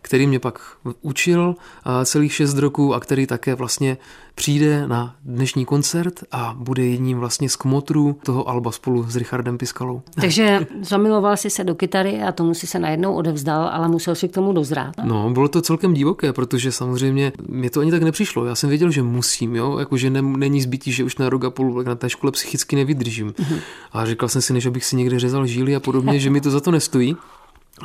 který 0.03 0.27
mě 0.27 0.39
pak 0.39 0.61
učil 1.01 1.57
celých 2.05 2.33
šest 2.33 2.59
roků 2.59 2.95
a 2.95 3.01
který 3.01 3.27
také 3.27 3.55
vlastně 3.55 3.97
přijde 4.35 4.89
na 4.89 5.15
dnešní 5.25 5.65
koncert 5.65 6.21
a 6.33 6.55
bude 6.59 6.85
jedním 6.87 7.19
vlastně 7.19 7.49
z 7.49 7.57
kmotrů 7.57 8.19
toho 8.23 8.49
alba 8.49 8.73
spolu 8.73 9.05
s 9.09 9.17
Richardem 9.17 9.59
Piskalou. 9.59 10.03
Takže 10.21 10.67
zamiloval 10.83 11.37
jsi 11.37 11.51
se 11.51 11.65
do 11.65 11.75
kytary 11.75 12.23
a 12.23 12.33
tomu 12.33 12.55
si 12.55 12.67
se 12.67 12.79
najednou 12.79 13.15
odevzdal, 13.15 13.69
ale 13.73 13.89
musel 13.89 14.15
si 14.15 14.29
k 14.29 14.33
tomu 14.33 14.53
dozrát. 14.53 14.97
Ne? 14.97 15.05
No, 15.07 15.31
bylo 15.31 15.49
to 15.49 15.63
celkem 15.63 15.95
divoké, 15.95 16.33
protože 16.33 16.73
samozřejmě 16.73 17.33
mě 17.49 17.71
to 17.71 17.81
ani 17.81 17.91
tak 17.91 18.03
nepřišlo. 18.03 18.45
Já 18.45 18.55
jsem 18.55 18.69
věděl, 18.69 18.91
že 18.91 19.03
musím, 19.03 19.57
jo, 19.57 19.79
jakože 19.79 20.11
ne, 20.11 20.23
není 20.23 20.61
zbytí, 20.63 20.93
že 20.93 21.05
už 21.05 21.17
na 21.17 21.29
rok 21.29 21.45
a 21.45 21.51
půl 21.51 21.83
na 21.83 21.95
té 21.95 22.11
škole 22.11 22.33
psychicky 22.33 22.77
nevydržím. 22.79 23.31
Mm-hmm. 23.31 23.61
A 23.93 24.07
říkal 24.07 24.29
jsem 24.29 24.43
si, 24.43 24.53
než 24.53 24.67
abych 24.67 24.85
si 24.85 24.97
někde 24.97 25.19
řezal 25.19 25.47
žíly 25.47 25.77
a 25.77 25.81
podobně, 25.81 26.21
že 26.21 26.31
mi 26.31 26.41
to 26.41 26.51
za 26.51 26.61
to 26.61 26.71
nestojí. 26.71 27.17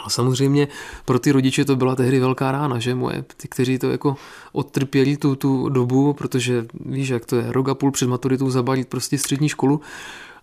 A 0.05 0.09
samozřejmě 0.09 0.67
pro 1.05 1.19
ty 1.19 1.31
rodiče 1.31 1.65
to 1.65 1.75
byla 1.75 1.95
tehdy 1.95 2.19
velká 2.19 2.51
rána, 2.51 2.79
že 2.79 2.95
moje, 2.95 3.23
ty, 3.37 3.47
kteří 3.47 3.79
to 3.79 3.91
jako 3.91 4.15
odtrpěli 4.51 5.17
tu, 5.17 5.35
tu 5.35 5.69
dobu, 5.69 6.13
protože 6.13 6.65
víš, 6.85 7.09
jak 7.09 7.25
to 7.25 7.35
je, 7.35 7.51
rok 7.51 7.69
a 7.69 7.75
půl 7.75 7.91
před 7.91 8.07
maturitou 8.07 8.49
zabalit 8.49 8.87
prostě 8.87 9.17
střední 9.17 9.49
školu, 9.49 9.81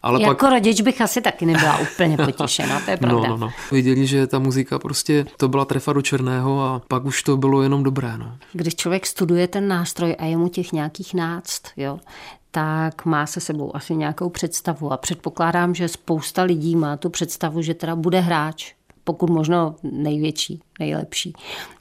ale 0.03 0.23
jako 0.23 0.35
pak... 0.35 0.51
rodič 0.51 0.81
bych 0.81 1.01
asi 1.01 1.21
taky 1.21 1.47
nebyla 1.47 1.79
úplně 1.79 2.17
potěšena, 2.17 2.81
to 2.81 2.91
je 2.91 2.97
no, 3.01 3.09
pravda. 3.09 3.29
No, 3.29 3.37
no, 3.37 3.47
no. 3.47 3.53
Viděli, 3.73 4.07
že 4.07 4.27
ta 4.27 4.39
muzika 4.39 4.79
prostě, 4.79 5.27
to 5.37 5.49
byla 5.49 5.65
trefa 5.65 5.93
do 5.93 6.03
černého 6.03 6.63
a 6.63 6.83
pak 6.89 7.05
už 7.05 7.23
to 7.23 7.37
bylo 7.37 7.63
jenom 7.63 7.83
dobré. 7.83 8.19
No. 8.19 8.37
Když 8.53 8.75
člověk 8.75 9.07
studuje 9.07 9.49
ten 9.49 9.69
nástroj 9.69 10.17
a 10.19 10.25
je 10.25 10.37
mu 10.37 10.49
těch 10.49 10.73
nějakých 10.73 11.15
náct, 11.15 11.63
jo, 11.77 11.99
tak 12.51 13.05
má 13.05 13.27
se 13.27 13.41
sebou 13.41 13.77
asi 13.77 13.97
nějakou 13.97 14.31
představu. 14.31 14.93
A 14.93 14.97
předpokládám, 14.97 15.75
že 15.75 15.89
spousta 15.89 16.43
lidí 16.43 16.77
má 16.77 16.97
tu 16.97 17.11
představu, 17.11 17.63
že 17.63 17.75
teda 17.75 17.97
bude 17.97 18.21
hráč, 18.21 18.75
pokud 19.05 19.31
možno 19.31 19.77
největší, 19.83 20.61
nejlepší 20.81 21.35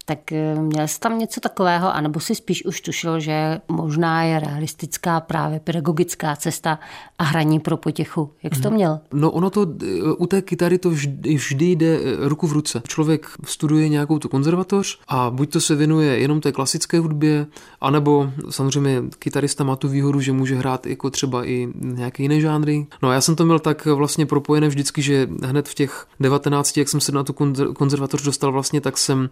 tak 0.10 0.32
eh, 0.32 0.56
měl 0.56 0.88
jsi 0.88 1.00
tam 1.00 1.20
něco 1.20 1.40
takového, 1.42 1.96
anebo 1.96 2.20
si 2.20 2.36
spíš 2.36 2.66
už 2.66 2.82
tušil, 2.82 3.20
že 3.20 3.62
možná 3.68 4.24
je 4.24 4.40
realistická 4.40 5.20
právě 5.20 5.60
pedagogická 5.60 6.36
cesta 6.36 6.80
a 7.20 7.24
hraní 7.24 7.60
pro 7.60 7.78
potěchu. 7.78 8.32
Jak 8.44 8.56
jsi 8.56 8.62
to 8.62 8.72
měl? 8.72 9.00
No 9.14 9.32
ono 9.32 9.50
to, 9.50 9.68
eh, 9.82 10.14
u 10.18 10.26
té 10.26 10.42
kytary 10.42 10.78
to 10.78 10.90
vždy, 10.90 11.36
vždy 11.36 11.66
jde 11.66 12.00
eh, 12.00 12.30
ruku 12.30 12.48
v 12.48 12.52
ruce. 12.52 12.82
Člověk 12.88 13.28
studuje 13.46 13.90
nějakou 13.90 14.20
tu 14.20 14.30
konzervatoř 14.30 15.00
a 15.08 15.30
buď 15.30 15.52
to 15.52 15.62
se 15.62 15.76
věnuje 15.76 16.20
jenom 16.20 16.42
té 16.42 16.52
klasické 16.52 17.00
hudbě, 17.00 17.46
anebo 17.82 18.32
samozřejmě 18.50 19.04
kytarista 19.20 19.64
má 19.64 19.76
tu 19.76 19.88
výhodu, 19.88 20.22
že 20.22 20.32
může 20.32 20.56
hrát 20.56 20.86
jako 20.86 21.10
třeba 21.10 21.48
i 21.48 21.68
nějaké 21.82 22.24
jiné 22.24 22.42
žánry. 22.42 22.88
No 23.02 23.10
a 23.10 23.14
já 23.14 23.22
jsem 23.22 23.36
to 23.36 23.46
měl 23.46 23.60
tak 23.60 23.86
vlastně 23.86 24.26
propojené 24.26 24.68
vždycky, 24.68 25.02
že 25.02 25.30
hned 25.44 25.70
v 25.70 25.74
těch 25.76 26.08
19, 26.20 26.78
jak 26.78 26.90
jsem 26.90 27.02
se 27.02 27.12
na 27.12 27.24
tu 27.24 27.34
konzervatoř 27.74 28.24
dostal 28.24 28.52
vlastně, 28.52 28.82
tak 28.82 28.89
jsem 28.98 29.30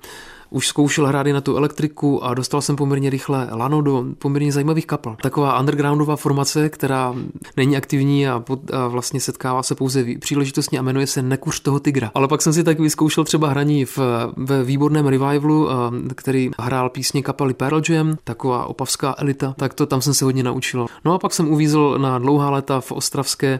už 0.50 0.68
zkoušel 0.68 1.08
hrát 1.08 1.28
i 1.28 1.34
na 1.34 1.42
tu 1.42 1.58
elektriku 1.58 2.24
a 2.24 2.34
dostal 2.34 2.62
jsem 2.62 2.76
poměrně 2.76 3.10
rychle 3.10 3.48
lano 3.52 3.82
do 3.82 4.06
poměrně 4.18 4.52
zajímavých 4.52 4.86
kapel. 4.86 5.16
Taková 5.22 5.60
undergroundová 5.60 6.16
formace, 6.16 6.70
která 6.70 7.16
není 7.58 7.78
aktivní 7.78 8.28
a, 8.28 8.40
pod, 8.40 8.74
a 8.74 8.88
vlastně 8.88 9.20
setkává 9.20 9.64
se 9.64 9.76
pouze 9.76 10.06
příležitostně 10.20 10.80
a 10.80 10.82
jmenuje 10.82 11.08
se 11.08 11.22
Nekuř 11.22 11.60
toho 11.60 11.80
tygra. 11.80 12.12
Ale 12.14 12.28
pak 12.28 12.42
jsem 12.42 12.54
si 12.54 12.64
tak 12.64 12.80
vyzkoušel 12.80 13.24
třeba 13.24 13.50
hraní 13.50 13.86
v, 13.86 14.00
ve 14.38 14.64
výborném 14.64 15.08
revivalu, 15.08 15.70
který 16.16 16.52
hrál 16.60 16.90
písně 16.90 17.24
kapely 17.24 17.54
Pearl 17.54 17.82
Jam, 17.90 18.18
taková 18.24 18.66
opavská 18.66 19.16
elita, 19.18 19.54
tak 19.58 19.74
to 19.74 19.86
tam 19.86 20.02
jsem 20.02 20.14
se 20.14 20.26
hodně 20.26 20.44
naučil. 20.44 20.86
No 21.06 21.14
a 21.14 21.20
pak 21.20 21.34
jsem 21.34 21.52
uvízl 21.52 21.98
na 21.98 22.20
dlouhá 22.20 22.50
léta 22.50 22.82
v 22.82 22.92
ostravské 22.92 23.60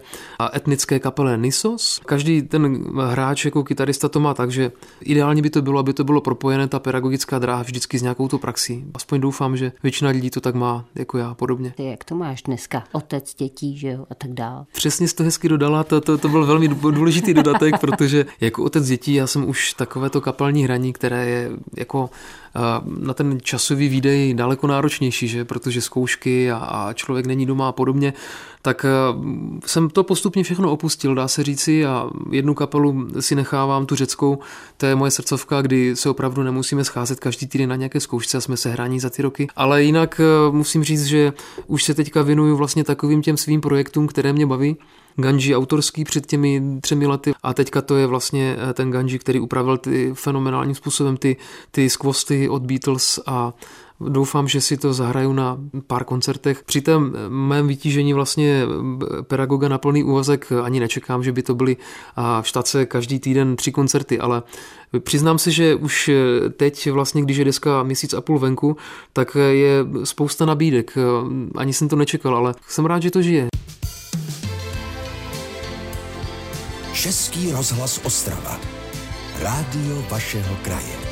etnické 0.56 1.00
kapele 1.00 1.38
Nisos. 1.38 2.02
Každý 2.06 2.42
ten 2.42 2.84
hráč 3.10 3.46
jako 3.46 3.64
kytarista 3.64 4.10
to 4.10 4.20
má 4.20 4.34
tak, 4.34 4.52
že 4.52 4.72
ideálně 5.02 5.42
by 5.42 5.50
to 5.50 5.62
bylo, 5.62 5.84
aby 5.88 5.94
to 5.94 6.04
bylo 6.04 6.22
propojené 6.22 6.68
ta 6.68 6.80
pedagogická 6.80 7.40
dráha 7.40 7.64
vždycky 7.64 8.00
s 8.00 8.02
nějakou 8.02 8.28
tu 8.28 8.38
praxí. 8.38 8.86
Aspoň 8.94 9.22
doufám, 9.22 9.58
že 9.58 9.72
většina 9.84 10.10
lidí 10.10 10.30
to 10.30 10.42
tak 10.42 10.56
má 10.56 10.86
jako 10.96 11.18
já 11.18 11.34
podobně. 11.34 11.74
Ty 11.78 11.86
jak 11.86 12.04
to 12.04 12.16
máš 12.16 12.44
dneska? 12.44 12.84
Otec 12.92 13.36
dětí, 13.36 13.78
že 13.78 13.88
jo, 13.88 14.06
a 14.10 14.16
tak 14.16 14.34
dál. 14.34 14.66
Přesně 14.72 15.08
jsi 15.08 15.16
to 15.16 15.24
hezky 15.24 15.50
dodala, 15.50 15.84
to, 15.84 16.02
to, 16.02 16.18
to 16.18 16.30
byl 16.30 16.46
velmi 16.46 16.68
důležitý 16.68 17.34
dodatek, 17.34 17.78
protože 17.82 18.26
jako 18.42 18.64
otec 18.64 18.88
dětí 18.88 19.14
já 19.14 19.28
jsem 19.28 19.50
už 19.50 19.74
takovéto 19.74 20.22
kapelní 20.22 20.64
hraní, 20.64 20.94
které 20.94 21.26
je 21.26 21.52
jako 21.78 22.10
na 22.86 23.14
ten 23.14 23.38
časový 23.42 23.90
výdej 23.90 24.34
daleko 24.34 24.68
náročnější, 24.68 25.28
že? 25.28 25.46
protože 25.46 25.82
zkoušky 25.82 26.52
a, 26.52 26.58
a 26.58 26.94
člověk 26.94 27.26
není 27.26 27.46
doma 27.46 27.70
a 27.70 27.72
podobně, 27.72 28.14
tak 28.68 28.86
eh, 28.86 28.90
jsem 29.66 29.90
to 29.90 30.04
postupně 30.04 30.44
všechno 30.44 30.72
opustil, 30.72 31.16
dá 31.16 31.28
se 31.28 31.44
říci, 31.44 31.86
a 31.86 32.10
jednu 32.32 32.54
kapelu 32.54 33.08
si 33.20 33.36
nechávám, 33.36 33.86
tu 33.86 33.96
řeckou, 33.96 34.40
to 34.78 34.86
je 34.86 34.96
moje 34.96 35.12
srdcovka, 35.12 35.62
kdy 35.62 35.96
se 35.96 36.10
opravdu 36.10 36.44
nemusíme 36.44 36.84
scházet 36.84 37.20
každý 37.20 37.48
týden 37.48 37.70
na 37.70 37.76
nějaké 37.76 38.00
zkoušce 38.00 38.38
a 38.38 38.42
jsme 38.42 38.58
se 38.58 38.70
hrání 38.70 39.00
za 39.00 39.10
ty 39.10 39.22
roky. 39.22 39.48
Ale 39.56 39.84
jinak 39.84 40.22
eh, 40.24 40.52
musím 40.52 40.84
říct, 40.84 41.06
že 41.06 41.34
už 41.68 41.84
se 41.84 41.94
teďka 41.94 42.22
věnuju 42.22 42.56
vlastně 42.58 42.84
takovým 42.84 43.22
těm 43.22 43.38
svým 43.38 43.62
projektům, 43.62 44.08
které 44.08 44.34
mě 44.34 44.46
baví. 44.46 44.78
Ganji 45.16 45.56
autorský 45.56 46.04
před 46.04 46.26
těmi 46.26 46.62
třemi 46.82 47.08
lety 47.08 47.34
a 47.44 47.54
teďka 47.54 47.82
to 47.82 47.96
je 47.96 48.08
vlastně 48.08 48.58
eh, 48.60 48.74
ten 48.74 48.92
Ganji, 48.92 49.20
který 49.20 49.40
upravil 49.40 49.78
ty 49.78 50.12
fenomenálním 50.14 50.76
způsobem 50.76 51.18
ty, 51.18 51.38
ty 51.72 51.90
skvosty 51.90 52.50
od 52.50 52.62
Beatles 52.62 53.20
a 53.26 53.54
Doufám, 54.00 54.48
že 54.48 54.62
si 54.62 54.78
to 54.78 54.94
zahraju 54.94 55.34
na 55.34 55.58
pár 55.88 56.04
koncertech. 56.04 56.64
Při 56.64 56.82
tom 56.82 57.12
mém 57.28 57.68
vytížení 57.68 58.14
vlastně 58.14 58.64
pedagoga 59.22 59.68
na 59.68 59.78
plný 59.78 60.04
úvazek 60.04 60.52
ani 60.64 60.80
nečekám, 60.80 61.24
že 61.24 61.32
by 61.32 61.44
to 61.44 61.56
byly 61.56 61.78
v 62.42 62.48
štace 62.48 62.86
každý 62.86 63.20
týden 63.20 63.56
tři 63.56 63.72
koncerty, 63.72 64.20
ale 64.20 64.44
Přiznám 65.00 65.40
si, 65.40 65.52
že 65.52 65.76
už 65.76 66.10
teď 66.58 66.92
vlastně, 66.92 67.22
když 67.22 67.38
je 67.38 67.46
deska 67.46 67.84
měsíc 67.84 68.14
a 68.14 68.22
půl 68.22 68.40
venku, 68.40 68.78
tak 69.14 69.38
je 69.52 69.86
spousta 70.04 70.46
nabídek. 70.46 70.98
Ani 71.56 71.74
jsem 71.74 71.90
to 71.90 71.96
nečekal, 71.96 72.36
ale 72.36 72.56
jsem 72.68 72.86
rád, 72.86 73.02
že 73.02 73.12
to 73.12 73.22
žije. 73.22 73.48
Český 76.94 77.52
rozhlas 77.52 78.00
Ostrava. 78.04 78.60
Rádio 79.40 80.04
vašeho 80.10 80.56
kraje. 80.64 81.07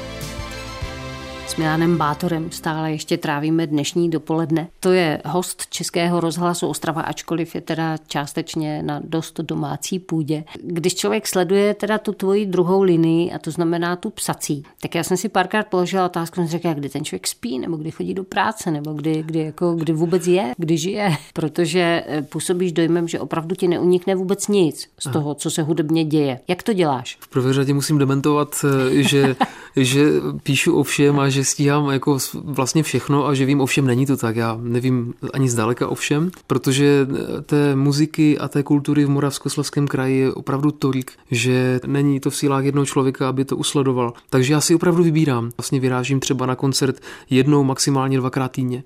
S 1.48 1.56
Milanem 1.56 1.98
Bátorem 1.98 2.52
stále 2.52 2.92
ještě 2.92 3.18
trávíme 3.18 3.68
dnešní 3.68 4.10
dopoledne. 4.10 4.68
To 4.80 4.92
je 4.92 5.22
host 5.26 5.68
Českého 5.70 6.20
rozhlasu 6.20 6.68
Ostrava, 6.68 7.02
ačkoliv 7.02 7.56
je 7.56 7.62
teda 7.62 7.98
částečně 8.08 8.84
na 8.84 9.02
dost 9.04 9.40
domácí 9.40 10.00
půdě. 10.00 10.44
Když 10.64 10.96
člověk 10.96 11.28
sleduje 11.28 11.74
teda 11.74 11.98
tu 11.98 12.12
tvoji 12.12 12.46
druhou 12.46 12.82
linii, 12.82 13.32
a 13.32 13.40
to 13.40 13.52
znamená 13.52 13.96
tu 13.96 14.10
psací, 14.10 14.64
tak 14.82 14.96
já 14.96 15.04
jsem 15.04 15.18
si 15.18 15.30
párkrát 15.30 15.68
položila 15.68 16.06
otázku, 16.06 16.36
jsem 16.36 16.48
řekla, 16.48 16.74
kdy 16.74 16.90
ten 16.90 17.06
člověk 17.06 17.28
spí, 17.28 17.60
nebo 17.60 17.78
kdy 17.78 17.92
chodí 17.92 18.14
do 18.14 18.24
práce, 18.24 18.72
nebo 18.72 18.94
kdy, 18.94 19.24
kdy, 19.24 19.40
jako, 19.40 19.74
kdy 19.74 19.94
vůbec 19.94 20.28
je, 20.28 20.54
kdy 20.58 20.78
žije, 20.78 21.18
protože 21.34 22.04
eh, 22.08 22.22
působíš 22.22 22.72
dojmem, 22.72 23.08
že 23.08 23.20
opravdu 23.20 23.56
ti 23.56 23.68
neunikne 23.68 24.16
vůbec 24.16 24.48
nic 24.48 24.88
z 25.00 25.12
toho, 25.12 25.36
co 25.36 25.52
se 25.52 25.64
hudebně 25.64 26.06
děje. 26.06 26.40
Jak 26.48 26.64
to 26.64 26.74
děláš? 26.74 27.18
V 27.20 27.28
prvé 27.28 27.54
řadě 27.54 27.74
musím 27.74 27.98
dementovat, 27.98 28.66
eh, 28.66 29.04
že, 29.04 29.36
že 29.76 30.06
píšu 30.44 30.80
o 30.80 30.84
všem 30.84 31.20
a 31.20 31.30
že 31.30 31.45
stíhám 31.46 31.90
jako 31.90 32.18
vlastně 32.34 32.84
všechno 32.84 33.28
a 33.28 33.34
že 33.34 33.46
vím 33.46 33.62
o 33.62 33.66
všem, 33.66 33.88
není 33.88 34.06
to 34.06 34.18
tak. 34.18 34.36
Já 34.36 34.58
nevím 34.62 35.14
ani 35.34 35.50
zdaleka 35.50 35.88
o 35.88 35.96
všem, 35.96 36.32
protože 36.48 37.08
té 37.46 37.76
muziky 37.76 38.38
a 38.38 38.48
té 38.48 38.64
kultury 38.64 39.06
v 39.06 39.10
Moravskoslezském 39.10 39.88
kraji 39.88 40.18
je 40.18 40.34
opravdu 40.34 40.72
tolik, 40.72 41.12
že 41.32 41.80
není 41.88 42.20
to 42.20 42.30
v 42.30 42.36
sílách 42.36 42.64
jednoho 42.64 42.86
člověka, 42.86 43.30
aby 43.30 43.46
to 43.46 43.58
usledoval. 43.58 44.14
Takže 44.30 44.54
já 44.54 44.62
si 44.62 44.76
opravdu 44.76 45.04
vybírám. 45.04 45.52
Vlastně 45.58 45.80
vyrážím 45.80 46.20
třeba 46.20 46.46
na 46.46 46.56
koncert 46.56 47.00
jednou, 47.30 47.64
maximálně 47.64 48.18
dvakrát 48.18 48.52
týdně. 48.52 48.84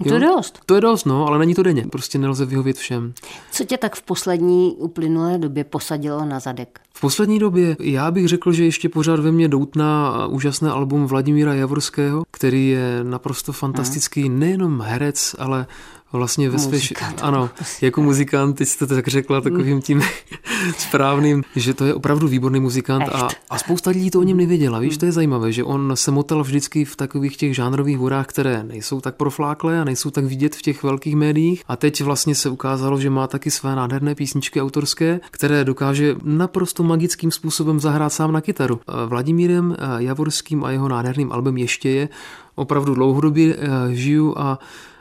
Jo? 0.00 0.08
To 0.08 0.14
je 0.14 0.20
dost. 0.20 0.60
To 0.66 0.74
je 0.74 0.80
dost, 0.80 1.04
no, 1.04 1.26
ale 1.26 1.38
není 1.38 1.54
to 1.54 1.62
denně. 1.62 1.86
Prostě 1.92 2.18
nelze 2.18 2.44
vyhovět 2.44 2.76
všem. 2.76 3.14
Co 3.50 3.64
tě 3.64 3.76
tak 3.76 3.96
v 3.96 4.02
poslední 4.02 4.74
uplynulé 4.78 5.38
době 5.38 5.64
posadilo 5.64 6.24
na 6.24 6.40
zadek? 6.40 6.80
V 6.94 7.00
poslední 7.00 7.38
době 7.38 7.76
já 7.80 8.10
bych 8.10 8.28
řekl, 8.28 8.52
že 8.52 8.64
ještě 8.64 8.88
pořád 8.88 9.20
ve 9.20 9.32
mně 9.32 9.48
doutná 9.48 10.26
úžasné 10.26 10.70
album 10.70 11.06
Vladimíra 11.06 11.54
Javorského, 11.54 12.24
který 12.30 12.68
je 12.68 13.00
naprosto 13.02 13.52
fantastický, 13.52 14.22
hmm. 14.22 14.38
nejenom 14.38 14.80
herec, 14.80 15.36
ale 15.38 15.66
vlastně 16.12 16.50
ve 16.50 16.58
své... 16.58 16.78
Ano, 17.22 17.50
jako 17.82 18.02
muzikant, 18.02 18.56
ty 18.56 18.66
jste 18.66 18.86
to 18.86 18.94
tak 18.94 19.08
řekla 19.08 19.40
takovým 19.40 19.82
tím 19.82 20.02
správným, 20.78 21.42
že 21.56 21.74
to 21.74 21.84
je 21.84 21.94
opravdu 21.94 22.28
výborný 22.28 22.60
muzikant 22.60 23.08
a, 23.08 23.28
a 23.50 23.58
spousta 23.58 23.90
lidí 23.90 24.10
to 24.10 24.20
o 24.20 24.22
něm 24.22 24.36
nevěděla. 24.36 24.78
Víš, 24.78 24.96
to 24.96 25.06
je 25.06 25.12
zajímavé, 25.12 25.52
že 25.52 25.64
on 25.64 25.92
se 25.94 26.10
motal 26.10 26.42
vždycky 26.42 26.84
v 26.84 26.96
takových 26.96 27.36
těch 27.36 27.54
žánrových 27.54 27.98
hurách, 27.98 28.26
které 28.26 28.64
nejsou 28.64 29.00
tak 29.00 29.14
profláklé 29.14 29.80
a 29.80 29.84
nejsou 29.84 30.10
tak 30.10 30.24
vidět 30.24 30.56
v 30.56 30.62
těch 30.62 30.82
velkých 30.82 31.16
médiích. 31.16 31.62
A 31.68 31.76
teď 31.76 32.00
vlastně 32.00 32.34
se 32.34 32.48
ukázalo, 32.48 33.00
že 33.00 33.10
má 33.10 33.26
taky 33.26 33.50
své 33.50 33.76
nádherné 33.76 34.14
písničky 34.14 34.62
autorské, 34.62 35.20
které 35.30 35.64
dokáže 35.64 36.16
naprosto 36.22 36.82
magickým 36.82 37.30
způsobem 37.30 37.80
zahrát 37.80 38.12
sám 38.12 38.32
na 38.32 38.40
kytaru. 38.40 38.80
Vladimírem 39.06 39.76
Javorským 39.98 40.64
a 40.64 40.70
jeho 40.70 40.88
nádherným 40.88 41.32
albem 41.32 41.56
Ještě 41.56 41.88
je 41.90 42.08
opravdu 42.54 42.94
dlouhodobě 42.94 43.56
eh, 43.58 43.94
žiju 43.94 44.34
a 44.36 44.58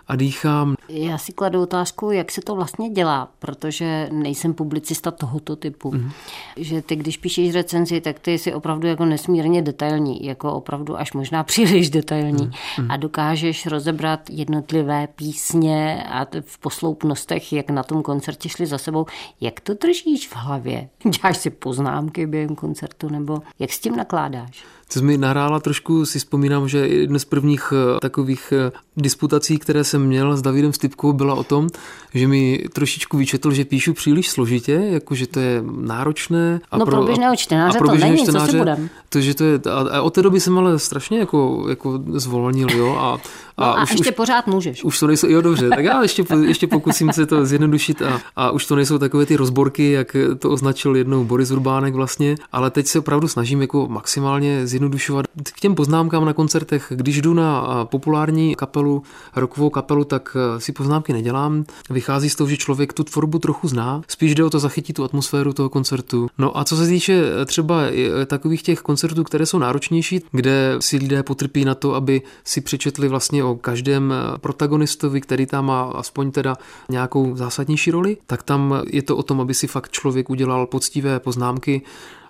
a 0.08 0.16
dýchám. 0.16 0.76
Já 0.90 1.18
si 1.18 1.34
kladu 1.34 1.62
otázku, 1.62 2.12
jak 2.12 2.32
se 2.32 2.42
to 2.42 2.56
vlastně 2.56 2.90
dělá, 2.90 3.30
protože 3.40 4.10
nejsem 4.12 4.54
publicista 4.54 5.12
tohoto 5.12 5.56
typu. 5.56 5.92
Mm. 5.92 6.12
Že 6.58 6.82
ty, 6.82 6.96
když 6.96 7.18
píšeš 7.18 7.54
recenzi, 7.54 8.02
tak 8.02 8.20
ty 8.20 8.38
jsi 8.38 8.54
opravdu 8.54 8.88
jako 8.88 9.06
nesmírně 9.06 9.62
detailní, 9.62 10.26
jako 10.26 10.54
opravdu 10.54 11.00
až 11.00 11.14
možná 11.14 11.44
příliš 11.54 11.90
detailní 11.90 12.52
mm. 12.80 12.92
a 12.92 12.98
dokážeš 12.98 13.66
rozebrat 13.66 14.30
jednotlivé 14.30 15.08
písně 15.08 16.04
a 16.10 16.28
v 16.42 16.58
posloupnostech, 16.58 17.54
jak 17.54 17.70
na 17.70 17.84
tom 17.84 18.04
koncertě 18.04 18.50
šli 18.50 18.66
za 18.66 18.78
sebou. 18.78 19.06
Jak 19.42 19.60
to 19.60 19.74
držíš 19.74 20.28
v 20.28 20.36
hlavě? 20.36 20.90
Děláš 21.22 21.38
si 21.38 21.50
poznámky 21.50 22.28
během 22.28 22.56
koncertu 22.56 23.10
nebo 23.10 23.42
jak 23.60 23.72
s 23.72 23.80
tím 23.80 23.96
nakládáš? 23.96 24.64
Co 24.90 25.02
mi 25.02 25.18
nahrála 25.18 25.60
trošku, 25.60 26.06
si 26.06 26.20
vzpomínám, 26.20 26.70
že 26.70 26.88
jedna 26.88 27.20
z 27.20 27.26
prvních 27.26 27.74
eh, 27.76 28.00
takových 28.00 28.54
eh, 28.56 28.72
disputací, 28.98 29.58
které 29.58 29.84
jsem 29.84 30.06
měl 30.06 30.38
s 30.38 30.42
Davidem 30.42 30.74
Stipkou, 30.74 31.14
byla 31.14 31.36
o 31.36 31.44
tom, 31.44 31.68
že 32.14 32.28
mi 32.28 32.66
trošičku 32.74 33.18
vyčetl, 33.18 33.52
že 33.52 33.66
píšu 33.66 33.94
příliš 33.94 34.30
složitě, 34.30 34.72
jako 34.72 35.16
že 35.16 35.28
to 35.28 35.40
je 35.40 35.64
náročné. 35.82 36.62
A 36.72 36.78
no 36.78 36.86
pro, 36.86 36.96
pro 36.96 37.06
běžného 37.06 37.36
čtenáře 37.36 37.78
a 37.78 37.80
pro 37.80 37.88
to 37.88 37.96
není, 37.96 38.18
čtenáře, 38.18 38.46
co 38.46 38.52
si 38.52 38.58
budem. 38.58 38.90
To, 39.10 39.22
že 39.22 39.34
to 39.34 39.44
je, 39.44 39.60
a, 39.72 39.98
a 39.98 40.02
od 40.02 40.14
té 40.14 40.22
doby 40.22 40.40
jsem 40.40 40.58
ale 40.58 40.80
strašně 40.80 41.20
jako, 41.20 41.66
jako 41.70 42.04
zvolnil, 42.14 42.68
jo. 42.72 42.96
A, 43.00 43.18
a, 43.58 43.66
no 43.66 43.80
a 43.80 43.84
už, 43.84 43.92
ještě 43.92 44.10
už, 44.10 44.16
pořád 44.16 44.48
můžeš. 44.48 44.84
Už 44.84 45.00
to 45.00 45.08
nejsou, 45.08 45.28
jo 45.28 45.42
dobře, 45.42 45.70
tak 45.70 45.86
já 45.86 46.02
ještě, 46.02 46.26
ještě 46.48 46.68
pokusím 46.68 47.14
se 47.14 47.26
to 47.26 47.46
zjednodušit 47.46 48.02
a, 48.02 48.22
a 48.36 48.52
už 48.52 48.66
to 48.66 48.76
nejsou 48.76 48.98
takové 48.98 49.26
ty 49.26 49.36
rozborky, 49.36 49.92
jak 49.92 50.16
to 50.40 50.50
označil 50.50 50.96
jednou 50.96 51.24
Boris 51.24 51.52
Urbánek 51.52 51.94
vlastně, 51.94 52.36
ale 52.52 52.72
teď 52.72 52.88
se 52.88 53.00
opravdu 53.00 53.28
snažím 53.28 53.62
jako 53.62 53.88
maximálně 53.88 54.68
zjednodušovat. 54.74 55.26
K 55.44 55.60
těm 55.60 55.76
poznámkám 55.76 56.26
na 56.26 56.34
koncertech, 56.34 56.92
když 56.96 57.22
jdu 57.22 57.34
na 57.34 57.86
populární 57.86 58.56
kapelu, 58.56 59.04
rokovou 59.36 59.70
kapelu, 59.70 60.04
tak 60.04 60.38
si 60.58 60.72
poznámky 60.72 61.14
nedělám. 61.14 61.64
Vychází 61.90 62.30
z 62.30 62.36
toho, 62.36 62.48
že 62.48 62.58
člověk 62.58 62.94
tu 62.94 63.04
tvorbu 63.04 63.40
trochu 63.40 63.68
zná, 63.68 64.02
spíš 64.08 64.36
jde 64.36 64.44
o 64.44 64.50
to 64.50 64.60
zachytit 64.60 64.96
tu 64.96 65.04
atmosféru 65.04 65.54
toho 65.54 65.70
koncertu. 65.70 66.28
No 66.38 66.58
a 66.58 66.64
co 66.64 66.78
se 66.78 66.88
týče 66.88 67.24
třeba 67.46 67.82
takových 68.26 68.64
těch 68.64 68.80
koncertů, 68.80 69.24
které 69.24 69.46
jsou 69.46 69.60
náročnější, 69.60 70.22
kde 70.32 70.76
si 70.80 70.98
lidé 70.98 71.24
potrpí 71.24 71.66
na 71.66 71.76
to, 71.76 71.96
aby 71.96 72.22
si 72.44 72.62
přečetli 72.62 73.08
vlastně 73.08 73.44
o 73.44 73.56
každém 73.56 74.14
protagonistovi, 74.42 75.22
který 75.22 75.46
tam 75.46 75.66
má 75.66 75.84
aspoň 75.84 76.32
teda 76.32 76.58
nějakou 76.90 77.36
zásadnější 77.36 77.92
roli, 77.92 78.18
tak 78.28 78.44
tam 78.44 78.82
je 78.88 79.02
to 79.02 79.18
o 79.18 79.24
tom, 79.24 79.42
aby 79.42 79.54
si 79.54 79.68
fakt 79.68 79.92
člověk 79.92 80.30
udělal 80.30 80.68
poctivé 80.68 81.20
poznámky 81.20 81.82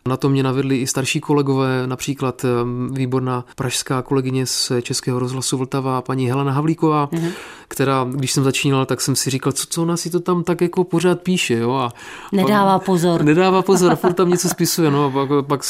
na 0.07 0.17
to 0.17 0.29
mě 0.29 0.43
navedli 0.43 0.77
i 0.77 0.87
starší 0.87 1.19
kolegové, 1.19 1.87
například 1.87 2.45
výborná 2.91 3.45
pražská 3.55 4.01
kolegyně 4.01 4.45
z 4.45 4.71
Českého 4.81 5.19
rozhlasu 5.19 5.57
Vltava, 5.57 6.01
paní 6.01 6.29
Helena 6.29 6.51
Havlíková, 6.51 7.07
mm-hmm. 7.07 7.31
která, 7.67 8.07
když 8.11 8.31
jsem 8.31 8.43
začínal, 8.43 8.85
tak 8.85 9.01
jsem 9.01 9.15
si 9.15 9.29
říkal, 9.29 9.51
co, 9.51 9.65
co 9.69 9.81
ona 9.81 9.97
si 9.97 10.09
to 10.09 10.19
tam 10.19 10.43
tak 10.43 10.61
jako 10.61 10.83
pořád 10.83 11.21
píše, 11.21 11.53
jo. 11.53 11.73
A 11.73 11.93
nedává 12.31 12.79
pozor. 12.79 13.23
Nedává 13.23 13.61
pozor 13.61 13.91
a 13.91 13.95
furt 13.95 14.13
tam 14.13 14.29
něco 14.29 14.49
spisuje, 14.49 14.91
no 14.91 15.05
a 15.05 15.09
pak, 15.09 15.45
pak 15.47 15.61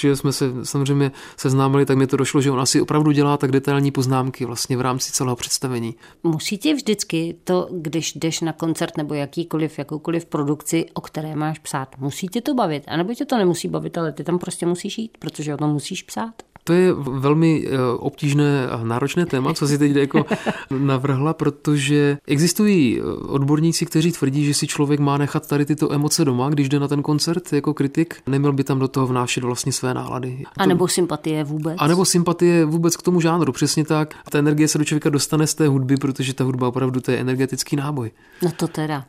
že 0.00 0.16
jsme 0.16 0.32
se 0.32 0.52
samozřejmě 0.62 1.12
seznámili, 1.36 1.86
tak 1.86 1.96
mi 1.96 2.06
to 2.06 2.16
došlo, 2.16 2.40
že 2.40 2.50
ona 2.50 2.66
si 2.66 2.80
opravdu 2.80 3.12
dělá 3.12 3.36
tak 3.36 3.52
detailní 3.52 3.90
poznámky 3.90 4.44
vlastně 4.44 4.76
v 4.76 4.80
rámci 4.80 5.12
celého 5.12 5.36
představení. 5.36 5.94
Musí 6.22 6.58
ti 6.58 6.74
vždycky 6.74 7.36
to, 7.44 7.68
když 7.72 8.14
jdeš 8.14 8.40
na 8.40 8.52
koncert 8.52 8.96
nebo 8.96 9.14
jakýkoliv, 9.14 9.78
jakoukoliv 9.78 10.24
produkci, 10.24 10.86
o 10.94 11.00
které 11.00 11.36
máš 11.36 11.58
psát, 11.58 11.88
musí 11.98 12.28
tě 12.28 12.40
to 12.40 12.54
bavit, 12.54 12.82
anebo 12.88 13.14
tě 13.14 13.24
to 13.24 13.38
nemusí 13.38 13.68
bavit, 13.68 13.79
ale 13.96 14.12
ty 14.12 14.24
tam 14.24 14.38
prostě 14.38 14.66
musíš 14.66 14.98
jít, 14.98 15.18
protože 15.18 15.54
o 15.54 15.56
tom 15.56 15.70
musíš 15.70 16.02
psát. 16.02 16.34
To 16.64 16.72
je 16.72 16.92
velmi 16.92 17.64
eh, 17.66 17.78
obtížné 17.98 18.68
a 18.68 18.84
náročné 18.84 19.26
téma, 19.26 19.54
co 19.54 19.68
si 19.68 19.78
teď 19.78 19.96
jako 19.96 20.24
navrhla, 20.78 21.34
protože 21.34 22.18
existují 22.26 23.00
eh, 23.00 23.02
odborníci, 23.26 23.86
kteří 23.86 24.12
tvrdí, 24.12 24.44
že 24.44 24.54
si 24.54 24.66
člověk 24.66 25.00
má 25.00 25.18
nechat 25.18 25.48
tady 25.48 25.64
tyto 25.66 25.92
emoce 25.92 26.24
doma, 26.24 26.48
když 26.48 26.68
jde 26.68 26.80
na 26.80 26.88
ten 26.88 27.02
koncert 27.02 27.52
jako 27.52 27.74
kritik, 27.74 28.16
neměl 28.26 28.52
by 28.52 28.64
tam 28.64 28.78
do 28.78 28.88
toho 28.88 29.06
vnášet 29.06 29.44
vlastně 29.44 29.72
své 29.72 29.94
nálady. 29.94 30.44
A 30.56 30.66
nebo 30.66 30.88
sympatie 30.88 31.44
vůbec. 31.44 31.76
A 31.78 31.86
nebo 31.86 32.04
sympatie 32.04 32.64
vůbec 32.64 32.96
k 32.96 33.02
tomu 33.02 33.20
žánru, 33.20 33.52
přesně 33.52 33.84
tak. 33.84 34.14
Ta 34.30 34.38
energie 34.38 34.68
se 34.68 34.78
do 34.78 34.84
člověka 34.84 35.10
dostane 35.10 35.46
z 35.46 35.54
té 35.54 35.68
hudby, 35.68 35.96
protože 35.96 36.34
ta 36.34 36.44
hudba 36.44 36.68
opravdu 36.68 37.00
to 37.00 37.10
je 37.10 37.18
energetický 37.18 37.76
náboj. 37.76 38.10
No 38.42 38.52
to 38.56 38.68
teda 38.68 39.04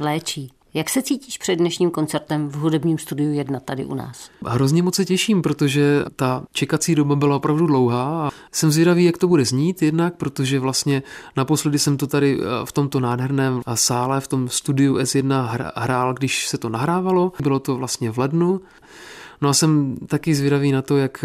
léčí. 0.00 0.50
Jak 0.78 0.90
se 0.90 1.02
cítíš 1.02 1.38
před 1.38 1.56
dnešním 1.56 1.90
koncertem 1.90 2.48
v 2.48 2.54
hudebním 2.54 2.98
studiu 2.98 3.32
1 3.32 3.60
tady 3.60 3.84
u 3.84 3.94
nás? 3.94 4.30
Hrozně 4.46 4.82
moc 4.82 4.94
se 4.94 5.04
těším, 5.04 5.42
protože 5.42 6.04
ta 6.16 6.44
čekací 6.52 6.94
doba 6.94 7.16
byla 7.16 7.36
opravdu 7.36 7.66
dlouhá 7.66 8.26
a 8.26 8.30
jsem 8.52 8.70
zvědavý, 8.70 9.04
jak 9.04 9.18
to 9.18 9.28
bude 9.28 9.44
znít 9.44 9.82
jednak, 9.82 10.16
protože 10.16 10.60
vlastně 10.60 11.02
naposledy 11.36 11.78
jsem 11.78 11.96
to 11.96 12.06
tady 12.06 12.38
eh, 12.40 12.44
v 12.64 12.72
tomto 12.72 13.00
nádherném 13.00 13.60
sále, 13.74 14.20
v 14.20 14.28
tom 14.28 14.48
studiu 14.48 14.94
S1 14.94 15.70
hrál, 15.76 16.14
když 16.14 16.48
se 16.48 16.58
to 16.58 16.68
nahrávalo. 16.68 17.32
Bylo 17.42 17.58
to 17.58 17.76
vlastně 17.76 18.10
v 18.10 18.18
lednu. 18.18 18.60
No 19.40 19.48
a 19.48 19.52
jsem 19.52 19.96
taky 20.06 20.34
zvědavý 20.34 20.72
na 20.72 20.82
to, 20.82 20.96
jak, 20.96 21.24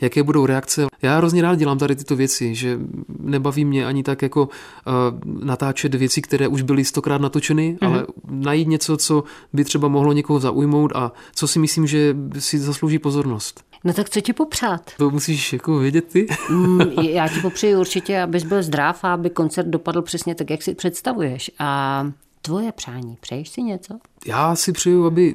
jaké 0.00 0.22
budou 0.22 0.46
reakce. 0.46 0.86
Já 1.02 1.16
hrozně 1.16 1.42
rád 1.42 1.54
dělám 1.54 1.78
tady 1.78 1.96
tyto 1.96 2.16
věci, 2.16 2.54
že 2.54 2.78
nebaví 3.18 3.64
mě 3.64 3.86
ani 3.86 4.02
tak 4.02 4.22
jako 4.22 4.42
uh, 4.42 5.44
natáčet 5.44 5.94
věci, 5.94 6.22
které 6.22 6.48
už 6.48 6.62
byly 6.62 6.84
stokrát 6.84 7.20
natočeny, 7.20 7.76
mm-hmm. 7.80 7.86
ale 7.86 8.06
najít 8.30 8.68
něco, 8.68 8.96
co 8.96 9.24
by 9.52 9.64
třeba 9.64 9.88
mohlo 9.88 10.12
někoho 10.12 10.40
zaujmout 10.40 10.92
a 10.94 11.12
co 11.34 11.48
si 11.48 11.58
myslím, 11.58 11.86
že 11.86 12.16
si 12.38 12.58
zaslouží 12.58 12.98
pozornost. 12.98 13.64
No 13.84 13.92
tak 13.92 14.10
co 14.10 14.20
ti 14.20 14.32
popřát? 14.32 14.90
To 14.96 15.10
musíš 15.10 15.52
jako 15.52 15.78
vědět 15.78 16.04
ty. 16.04 16.26
mm, 16.50 16.80
já 17.02 17.28
ti 17.28 17.40
popřeji 17.40 17.76
určitě, 17.76 18.20
abys 18.20 18.44
byl 18.44 18.62
zdrav 18.62 19.04
a 19.04 19.14
aby 19.14 19.30
koncert 19.30 19.68
dopadl 19.68 20.02
přesně 20.02 20.34
tak, 20.34 20.50
jak 20.50 20.62
si 20.62 20.74
představuješ. 20.74 21.50
A 21.58 22.10
tvoje 22.42 22.72
přání, 22.72 23.16
přeješ 23.20 23.48
si 23.48 23.62
něco? 23.62 23.98
Já 24.26 24.56
si 24.56 24.72
přeju, 24.72 25.06
aby 25.06 25.34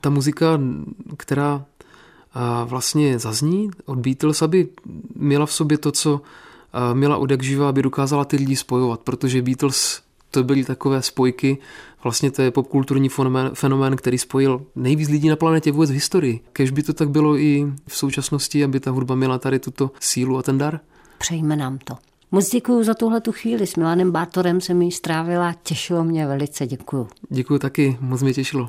ta 0.00 0.10
muzika, 0.10 0.60
která 1.16 1.64
vlastně 2.64 3.18
zazní 3.18 3.70
od 3.84 3.98
Beatles, 3.98 4.42
aby 4.42 4.68
měla 5.16 5.46
v 5.46 5.52
sobě 5.52 5.78
to, 5.78 5.92
co 5.92 6.20
měla 6.94 7.16
od 7.16 7.30
jak 7.30 7.42
živa, 7.42 7.68
aby 7.68 7.82
dokázala 7.82 8.24
ty 8.24 8.36
lidi 8.36 8.56
spojovat, 8.56 9.00
protože 9.00 9.42
Beatles 9.42 10.02
to 10.30 10.44
byly 10.44 10.64
takové 10.64 11.02
spojky, 11.02 11.58
vlastně 12.02 12.30
to 12.30 12.42
je 12.42 12.50
popkulturní 12.50 13.08
fenomén, 13.08 13.50
fenomén, 13.54 13.96
který 13.96 14.18
spojil 14.18 14.62
nejvíc 14.76 15.08
lidí 15.08 15.28
na 15.28 15.36
planetě 15.36 15.72
vůbec 15.72 15.90
v 15.90 15.94
historii. 15.94 16.40
Kež 16.52 16.70
by 16.70 16.82
to 16.82 16.92
tak 16.92 17.10
bylo 17.10 17.36
i 17.36 17.72
v 17.86 17.96
současnosti, 17.96 18.64
aby 18.64 18.80
ta 18.80 18.90
hudba 18.90 19.14
měla 19.14 19.38
tady 19.38 19.58
tuto 19.58 19.90
sílu 20.00 20.38
a 20.38 20.42
ten 20.42 20.58
dar? 20.58 20.80
Přejme 21.18 21.56
nám 21.56 21.78
to. 21.78 21.94
Moc 22.30 22.50
děkuji 22.50 22.82
za 22.84 22.94
tuhle 22.94 23.20
tu 23.20 23.32
chvíli. 23.32 23.66
S 23.66 23.76
Milanem 23.76 24.10
Bátorem 24.12 24.60
jsem 24.60 24.82
ji 24.82 24.92
strávila. 24.92 25.54
Těšilo 25.62 26.04
mě 26.04 26.26
velice. 26.26 26.66
Děkuji. 26.66 27.08
Děkuji 27.30 27.58
taky. 27.58 27.96
Moc 28.00 28.22
mě 28.22 28.34
těšilo. 28.34 28.68